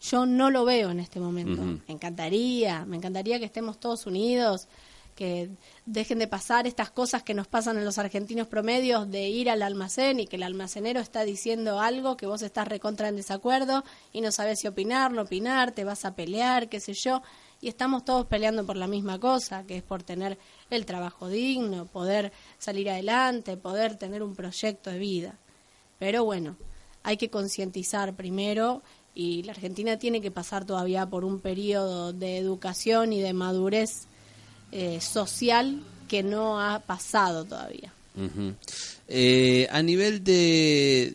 Yo 0.00 0.26
no 0.26 0.50
lo 0.50 0.64
veo 0.64 0.90
en 0.90 1.00
este 1.00 1.18
momento. 1.18 1.60
Me 1.60 1.94
encantaría, 1.94 2.84
me 2.84 2.96
encantaría 2.96 3.38
que 3.38 3.44
estemos 3.44 3.78
todos 3.78 4.06
unidos 4.06 4.68
que 5.18 5.50
dejen 5.84 6.20
de 6.20 6.28
pasar 6.28 6.68
estas 6.68 6.92
cosas 6.92 7.24
que 7.24 7.34
nos 7.34 7.48
pasan 7.48 7.76
en 7.76 7.84
los 7.84 7.98
argentinos 7.98 8.46
promedios 8.46 9.10
de 9.10 9.28
ir 9.28 9.50
al 9.50 9.62
almacén 9.62 10.20
y 10.20 10.28
que 10.28 10.36
el 10.36 10.44
almacenero 10.44 11.00
está 11.00 11.24
diciendo 11.24 11.80
algo 11.80 12.16
que 12.16 12.28
vos 12.28 12.40
estás 12.42 12.68
recontra 12.68 13.08
en 13.08 13.16
desacuerdo 13.16 13.82
y 14.12 14.20
no 14.20 14.30
sabes 14.30 14.60
si 14.60 14.68
opinar, 14.68 15.10
no 15.10 15.22
opinar, 15.22 15.72
te 15.72 15.82
vas 15.82 16.04
a 16.04 16.14
pelear, 16.14 16.68
qué 16.68 16.78
sé 16.78 16.92
yo, 16.92 17.20
y 17.60 17.66
estamos 17.66 18.04
todos 18.04 18.26
peleando 18.26 18.64
por 18.64 18.76
la 18.76 18.86
misma 18.86 19.18
cosa, 19.18 19.64
que 19.64 19.78
es 19.78 19.82
por 19.82 20.04
tener 20.04 20.38
el 20.70 20.86
trabajo 20.86 21.26
digno, 21.26 21.86
poder 21.86 22.30
salir 22.60 22.88
adelante, 22.88 23.56
poder 23.56 23.96
tener 23.96 24.22
un 24.22 24.36
proyecto 24.36 24.88
de 24.88 25.00
vida. 25.00 25.34
Pero 25.98 26.24
bueno, 26.24 26.54
hay 27.02 27.16
que 27.16 27.28
concientizar 27.28 28.14
primero 28.14 28.82
y 29.16 29.42
la 29.42 29.50
Argentina 29.50 29.98
tiene 29.98 30.20
que 30.20 30.30
pasar 30.30 30.64
todavía 30.64 31.06
por 31.06 31.24
un 31.24 31.40
periodo 31.40 32.12
de 32.12 32.38
educación 32.38 33.12
y 33.12 33.20
de 33.20 33.32
madurez 33.32 34.06
eh, 34.72 35.00
social 35.00 35.80
que 36.08 36.22
no 36.22 36.60
ha 36.60 36.80
pasado 36.80 37.44
todavía. 37.44 37.92
Eh, 39.06 39.68
a 39.70 39.82
nivel 39.82 40.24
de, 40.24 41.14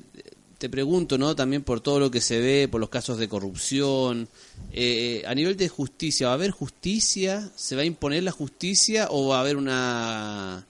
te 0.58 0.70
pregunto, 0.70 1.18
¿no? 1.18 1.36
También 1.36 1.64
por 1.64 1.82
todo 1.82 2.00
lo 2.00 2.10
que 2.10 2.22
se 2.22 2.40
ve, 2.40 2.68
por 2.68 2.80
los 2.80 2.90
casos 2.90 3.18
de 3.18 3.28
corrupción, 3.28 4.28
eh, 4.72 5.24
a 5.28 5.36
nivel 5.36 5.58
de 5.58 5.68
justicia, 5.68 6.28
¿va 6.28 6.34
a 6.34 6.36
haber 6.36 6.52
justicia? 6.52 7.52
¿Se 7.56 7.76
va 7.76 7.82
a 7.82 7.86
imponer 7.86 8.24
la 8.24 8.32
justicia 8.32 9.08
o 9.10 9.28
va 9.28 9.38
a 9.38 9.42
haber 9.42 9.58
una... 9.58 10.66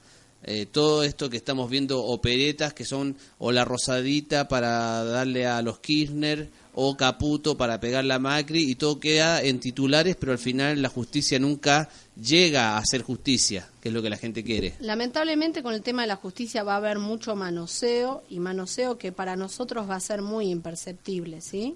todo 0.71 1.03
esto 1.03 1.29
que 1.29 1.37
estamos 1.37 1.69
viendo, 1.69 2.03
operetas 2.03 2.73
que 2.73 2.85
son 2.85 3.15
o 3.37 3.51
la 3.51 3.63
rosadita 3.63 4.47
para 4.47 5.03
darle 5.03 5.45
a 5.45 5.61
los 5.61 5.79
Kirchner 5.79 6.49
o 6.75 6.97
Caputo 6.97 7.55
para 7.55 7.79
pegar 7.79 8.03
la 8.05 8.19
Macri 8.19 8.69
y 8.69 8.75
todo 8.75 8.99
queda 8.99 9.41
en 9.41 9.59
titulares, 9.59 10.15
pero 10.15 10.31
al 10.31 10.39
final 10.39 10.81
la 10.81 10.89
justicia 10.89 11.39
nunca 11.39 11.89
llega 12.19 12.71
a 12.71 12.77
hacer 12.77 13.03
justicia, 13.03 13.69
que 13.81 13.89
es 13.89 13.93
lo 13.93 14.01
que 14.01 14.09
la 14.09 14.17
gente 14.17 14.43
quiere. 14.43 14.73
Lamentablemente 14.79 15.61
con 15.61 15.73
el 15.73 15.81
tema 15.81 16.01
de 16.01 16.07
la 16.07 16.15
justicia 16.15 16.63
va 16.63 16.73
a 16.73 16.77
haber 16.77 16.99
mucho 16.99 17.35
manoseo 17.35 18.23
y 18.29 18.39
manoseo 18.39 18.97
que 18.97 19.11
para 19.11 19.35
nosotros 19.35 19.89
va 19.89 19.95
a 19.95 19.99
ser 19.99 20.21
muy 20.21 20.49
imperceptible, 20.49 21.41
¿sí? 21.41 21.75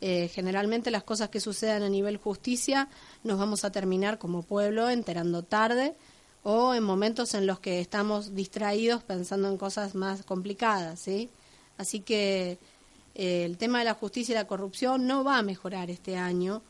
Eh, 0.00 0.28
generalmente 0.34 0.90
las 0.90 1.04
cosas 1.04 1.28
que 1.28 1.38
sucedan 1.38 1.84
a 1.84 1.88
nivel 1.88 2.16
justicia 2.16 2.88
nos 3.22 3.38
vamos 3.38 3.64
a 3.64 3.70
terminar 3.70 4.18
como 4.18 4.42
pueblo 4.42 4.90
enterando 4.90 5.44
tarde 5.44 5.94
o 6.42 6.74
en 6.74 6.82
momentos 6.82 7.34
en 7.34 7.46
los 7.46 7.60
que 7.60 7.80
estamos 7.80 8.34
distraídos 8.34 9.04
pensando 9.04 9.48
en 9.48 9.56
cosas 9.56 9.94
más 9.94 10.24
complicadas, 10.24 10.98
¿sí? 10.98 11.30
Así 11.78 12.00
que 12.00 12.58
eh, 13.14 13.44
el 13.44 13.58
tema 13.58 13.78
de 13.80 13.84
la 13.84 13.94
justicia 13.94 14.32
y 14.32 14.36
la 14.36 14.46
corrupción 14.46 15.06
no 15.06 15.24
va 15.24 15.38
a 15.38 15.42
mejorar 15.42 15.90
este 15.90 16.16
año, 16.16 16.62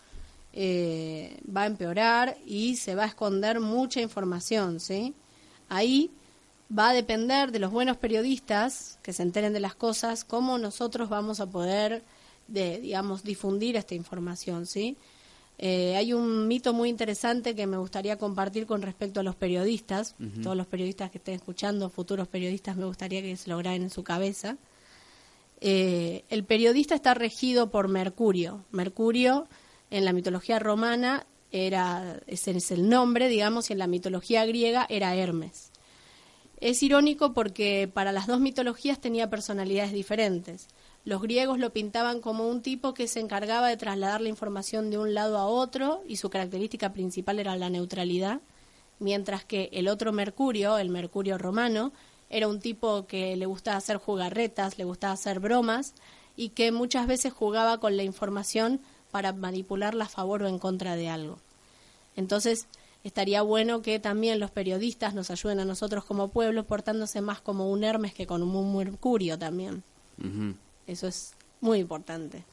eh, 0.52 1.40
va 1.54 1.62
a 1.62 1.66
empeorar 1.66 2.36
y 2.46 2.76
se 2.76 2.94
va 2.94 3.04
a 3.04 3.06
esconder 3.06 3.60
mucha 3.60 4.00
información, 4.00 4.80
¿sí? 4.80 5.14
Ahí 5.68 6.10
va 6.76 6.90
a 6.90 6.94
depender 6.94 7.52
de 7.52 7.58
los 7.58 7.70
buenos 7.70 7.96
periodistas 7.96 8.98
que 9.02 9.12
se 9.12 9.22
enteren 9.22 9.52
de 9.52 9.60
las 9.60 9.74
cosas, 9.74 10.24
cómo 10.24 10.58
nosotros 10.58 11.08
vamos 11.08 11.40
a 11.40 11.46
poder, 11.46 12.02
de, 12.48 12.80
digamos, 12.80 13.22
difundir 13.22 13.76
esta 13.76 13.94
información, 13.94 14.66
¿sí? 14.66 14.96
Eh, 15.58 15.94
hay 15.96 16.12
un 16.12 16.48
mito 16.48 16.72
muy 16.72 16.88
interesante 16.88 17.54
que 17.54 17.66
me 17.66 17.76
gustaría 17.76 18.18
compartir 18.18 18.66
con 18.66 18.82
respecto 18.82 19.20
a 19.20 19.22
los 19.22 19.36
periodistas. 19.36 20.16
Todos 20.42 20.56
los 20.56 20.66
periodistas 20.66 21.10
que 21.10 21.18
estén 21.18 21.34
escuchando, 21.34 21.88
futuros 21.88 22.26
periodistas, 22.26 22.76
me 22.76 22.84
gustaría 22.84 23.22
que 23.22 23.36
se 23.36 23.48
lo 23.48 23.58
graben 23.58 23.82
en 23.82 23.90
su 23.90 24.02
cabeza. 24.02 24.56
Eh, 25.64 26.24
el 26.28 26.44
periodista 26.44 26.96
está 26.96 27.14
regido 27.14 27.70
por 27.70 27.86
Mercurio. 27.86 28.64
Mercurio 28.72 29.46
en 29.90 30.04
la 30.04 30.12
mitología 30.12 30.58
romana 30.58 31.24
era, 31.52 32.20
ese 32.26 32.50
es 32.50 32.72
el 32.72 32.88
nombre, 32.88 33.28
digamos, 33.28 33.70
y 33.70 33.74
en 33.74 33.78
la 33.78 33.86
mitología 33.86 34.44
griega 34.44 34.86
era 34.88 35.14
Hermes. 35.14 35.70
Es 36.60 36.82
irónico 36.82 37.32
porque 37.32 37.88
para 37.92 38.10
las 38.10 38.26
dos 38.26 38.40
mitologías 38.40 39.00
tenía 39.00 39.30
personalidades 39.30 39.92
diferentes. 39.92 40.66
Los 41.04 41.22
griegos 41.22 41.60
lo 41.60 41.72
pintaban 41.72 42.20
como 42.20 42.48
un 42.48 42.60
tipo 42.60 42.92
que 42.92 43.06
se 43.06 43.20
encargaba 43.20 43.68
de 43.68 43.76
trasladar 43.76 44.20
la 44.20 44.30
información 44.30 44.90
de 44.90 44.98
un 44.98 45.14
lado 45.14 45.38
a 45.38 45.46
otro 45.46 46.02
y 46.08 46.16
su 46.16 46.28
característica 46.28 46.92
principal 46.92 47.38
era 47.38 47.54
la 47.54 47.70
neutralidad, 47.70 48.40
mientras 48.98 49.44
que 49.44 49.70
el 49.72 49.86
otro 49.86 50.12
Mercurio, 50.12 50.76
el 50.78 50.88
Mercurio 50.88 51.38
romano, 51.38 51.92
era 52.32 52.48
un 52.48 52.60
tipo 52.60 53.06
que 53.06 53.36
le 53.36 53.46
gustaba 53.46 53.76
hacer 53.76 53.98
jugarretas, 53.98 54.78
le 54.78 54.84
gustaba 54.84 55.12
hacer 55.12 55.38
bromas 55.38 55.94
y 56.34 56.48
que 56.48 56.72
muchas 56.72 57.06
veces 57.06 57.32
jugaba 57.32 57.78
con 57.78 57.96
la 57.96 58.02
información 58.02 58.80
para 59.10 59.32
manipularla 59.34 60.06
a 60.06 60.08
favor 60.08 60.42
o 60.42 60.48
en 60.48 60.58
contra 60.58 60.96
de 60.96 61.10
algo. 61.10 61.38
Entonces, 62.16 62.66
estaría 63.04 63.42
bueno 63.42 63.82
que 63.82 63.98
también 63.98 64.40
los 64.40 64.50
periodistas 64.50 65.14
nos 65.14 65.30
ayuden 65.30 65.60
a 65.60 65.66
nosotros 65.66 66.04
como 66.04 66.28
pueblo 66.28 66.64
portándose 66.64 67.20
más 67.20 67.42
como 67.42 67.70
un 67.70 67.84
Hermes 67.84 68.14
que 68.14 68.26
como 68.26 68.60
un 68.60 68.76
Mercurio 68.76 69.38
también. 69.38 69.82
Eso 70.86 71.06
es 71.06 71.34
muy 71.60 71.80
importante. 71.80 72.44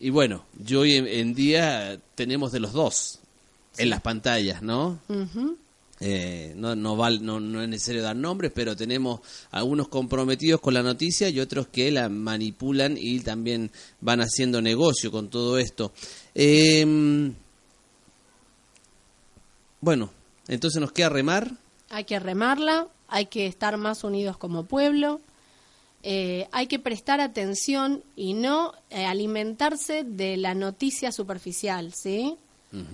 Y 0.00 0.10
bueno, 0.10 0.44
yo 0.58 0.80
hoy 0.80 0.96
en, 0.96 1.32
día 1.32 2.00
tenemos 2.16 2.50
de 2.50 2.58
los 2.58 2.72
dos 2.72 3.20
en 3.78 3.88
las 3.88 4.00
pantallas, 4.00 4.62
¿no? 4.62 4.98
Eh, 6.04 6.52
no, 6.56 6.74
no, 6.74 6.96
no, 7.10 7.62
es 7.62 7.68
necesario 7.68 8.02
dar 8.02 8.16
nombres, 8.16 8.50
pero 8.52 8.74
tenemos 8.74 9.20
algunos 9.52 9.86
comprometidos 9.86 10.60
con 10.60 10.74
la 10.74 10.82
noticia 10.82 11.28
y 11.28 11.38
otros 11.38 11.68
que 11.68 11.92
la 11.92 12.08
manipulan 12.08 12.96
y 12.98 13.20
también 13.20 13.70
van 14.00 14.20
haciendo 14.20 14.60
negocio 14.60 15.12
con 15.12 15.28
todo 15.30 15.58
esto. 15.58 15.92
Em, 16.34 17.32
bueno, 19.80 20.10
entonces 20.48 20.80
nos 20.80 20.90
queda 20.90 21.08
remar. 21.08 21.52
Hay 21.88 22.02
que 22.02 22.18
remarla, 22.18 22.88
hay 23.06 23.26
que 23.26 23.46
estar 23.46 23.76
más 23.76 24.02
unidos 24.02 24.36
como 24.36 24.64
pueblo. 24.64 25.20
eh, 26.02 26.48
hay 26.50 26.66
que 26.66 26.80
prestar 26.80 27.20
atención 27.20 28.02
y 28.16 28.34
no 28.34 28.72
eh, 28.90 29.04
alimentarse 29.04 30.02
de 30.02 30.36
la 30.36 30.52
noticia 30.54 31.12
superficial, 31.12 31.92
¿sí? 31.94 32.36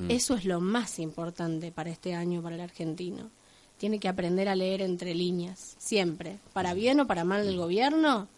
Eso 0.08 0.34
es 0.34 0.44
lo 0.44 0.60
más 0.60 0.98
importante 0.98 1.70
para 1.70 1.90
este 1.90 2.14
año 2.14 2.42
para 2.42 2.56
el 2.56 2.60
argentino. 2.60 3.30
Tiene 3.76 4.00
que 4.00 4.08
aprender 4.08 4.48
a 4.48 4.56
leer 4.56 4.82
entre 4.82 5.14
líneas, 5.14 5.76
siempre, 5.78 6.38
para 6.52 6.74
bien 6.74 6.98
o 6.98 7.06
para 7.06 7.24
mal 7.24 7.46
del 7.46 7.56
gobierno. 7.56 8.28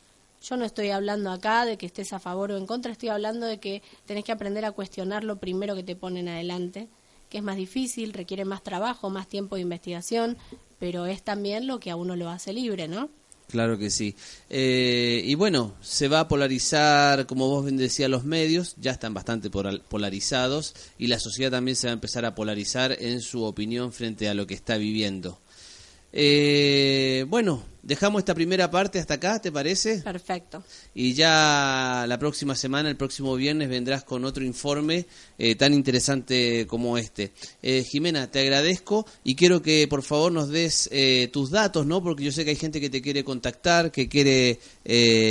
Yo 0.42 0.57
no 0.57 0.64
estoy 0.64 0.90
hablando 0.90 1.31
acá 1.31 1.64
de 1.64 1.79
que 1.79 1.87
estés 1.87 2.12
a 2.12 2.18
favor 2.18 2.50
o 2.53 2.57
en 2.57 2.66
contra, 2.66 2.92
estoy 2.92 3.09
hablando 3.09 3.46
de 3.46 3.59
que 3.59 3.83
tenés 4.07 4.24
que 4.24 4.33
aprender 4.33 4.64
a 4.64 4.72
cuestionar 4.72 5.24
lo 5.24 5.37
primero 5.37 5.74
que 5.74 5.83
te 5.83 5.96
ponen 5.96 6.29
adelante, 6.29 6.88
que 7.31 7.38
es 7.38 7.44
más 7.44 7.57
difícil, 7.57 8.12
requiere 8.12 8.44
más 8.44 8.62
trabajo, 8.62 9.09
más 9.09 9.29
tiempo 9.29 9.55
de 9.55 9.62
investigación, 9.62 10.37
pero 10.79 11.07
es 11.07 11.22
también 11.22 11.66
lo 11.66 11.79
que 11.79 11.90
a 11.90 11.96
uno 11.96 12.16
lo 12.16 12.29
hace 12.29 12.53
libre, 12.53 12.88
¿no? 12.88 13.09
Claro 13.50 13.78
que 13.78 13.90
sí. 13.90 14.14
Eh, 14.48 15.22
y 15.24 15.34
bueno, 15.34 15.74
se 15.80 16.06
va 16.06 16.20
a 16.20 16.28
polarizar, 16.28 17.26
como 17.26 17.48
vos 17.48 17.64
bien 17.64 17.76
decías, 17.76 18.08
los 18.08 18.24
medios, 18.24 18.76
ya 18.78 18.92
están 18.92 19.12
bastante 19.12 19.50
polarizados, 19.50 20.74
y 20.98 21.08
la 21.08 21.18
sociedad 21.18 21.50
también 21.50 21.76
se 21.76 21.88
va 21.88 21.92
a 21.92 21.94
empezar 21.94 22.24
a 22.24 22.34
polarizar 22.36 22.96
en 23.00 23.20
su 23.20 23.42
opinión 23.42 23.92
frente 23.92 24.28
a 24.28 24.34
lo 24.34 24.46
que 24.46 24.54
está 24.54 24.76
viviendo. 24.76 25.40
Eh, 26.12 27.24
bueno, 27.28 27.64
dejamos 27.82 28.20
esta 28.20 28.34
primera 28.34 28.70
parte 28.70 28.98
hasta 28.98 29.14
acá, 29.14 29.40
¿te 29.40 29.50
parece? 29.52 29.98
Perfecto. 29.98 30.62
Y 30.94 31.14
ya 31.14 32.04
la 32.08 32.18
próxima 32.18 32.54
semana, 32.54 32.88
el 32.88 32.96
próximo 32.96 33.34
viernes, 33.36 33.68
vendrás 33.68 34.04
con 34.04 34.24
otro 34.24 34.44
informe 34.44 35.06
eh, 35.38 35.54
tan 35.54 35.74
interesante 35.74 36.66
como 36.66 36.98
este. 36.98 37.32
Eh, 37.62 37.84
Jimena, 37.84 38.30
te 38.30 38.40
agradezco 38.40 39.06
y 39.24 39.34
quiero 39.34 39.62
que 39.62 39.86
por 39.88 40.02
favor 40.02 40.32
nos 40.32 40.48
des 40.48 40.88
eh, 40.92 41.28
tus 41.32 41.50
datos, 41.50 41.86
¿no? 41.86 42.02
Porque 42.02 42.24
yo 42.24 42.32
sé 42.32 42.44
que 42.44 42.50
hay 42.50 42.56
gente 42.56 42.80
que 42.80 42.90
te 42.90 43.02
quiere 43.02 43.24
contactar, 43.24 43.90
que 43.90 44.08
quiere 44.08 44.58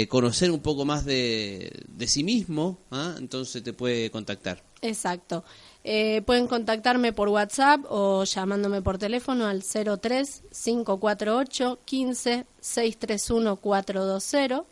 conocer 0.07 0.51
un 0.51 0.61
poco 0.61 0.85
más 0.85 1.05
de, 1.05 1.71
de 1.87 2.07
sí 2.07 2.23
mismo, 2.23 2.79
¿ah? 2.91 3.15
entonces 3.17 3.61
te 3.63 3.73
puede 3.73 4.09
contactar. 4.09 4.63
Exacto. 4.81 5.43
Eh, 5.83 6.23
pueden 6.25 6.47
contactarme 6.47 7.13
por 7.13 7.29
WhatsApp 7.29 7.85
o 7.87 8.25
llamándome 8.25 8.81
por 8.81 8.97
teléfono 8.97 9.45
al 9.47 9.63
03 9.63 10.43
548 10.51 11.79
15 11.85 12.45
631 12.59 13.55
420 13.55 14.63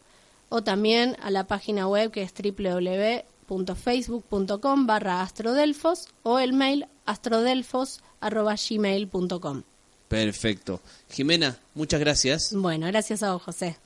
o 0.50 0.64
también 0.64 1.16
a 1.22 1.32
la 1.32 1.48
página 1.48 1.88
web 1.88 2.12
que 2.12 2.24
es 2.24 2.34
www.facebook.com 2.34 4.86
barra 4.86 5.22
astrodelfos 5.22 6.10
o 6.24 6.40
el 6.40 6.52
mail 6.52 6.88
astrodelfos.gmail.com 7.06 9.64
Perfecto. 10.08 10.80
Jimena, 11.10 11.60
muchas 11.74 12.00
gracias. 12.00 12.54
Bueno, 12.54 12.88
gracias 12.88 13.24
a 13.24 13.34
vos, 13.34 13.44
José. 13.44 13.78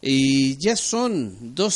Y 0.00 0.56
ya 0.56 0.76
son 0.76 1.54
dos 1.54 1.74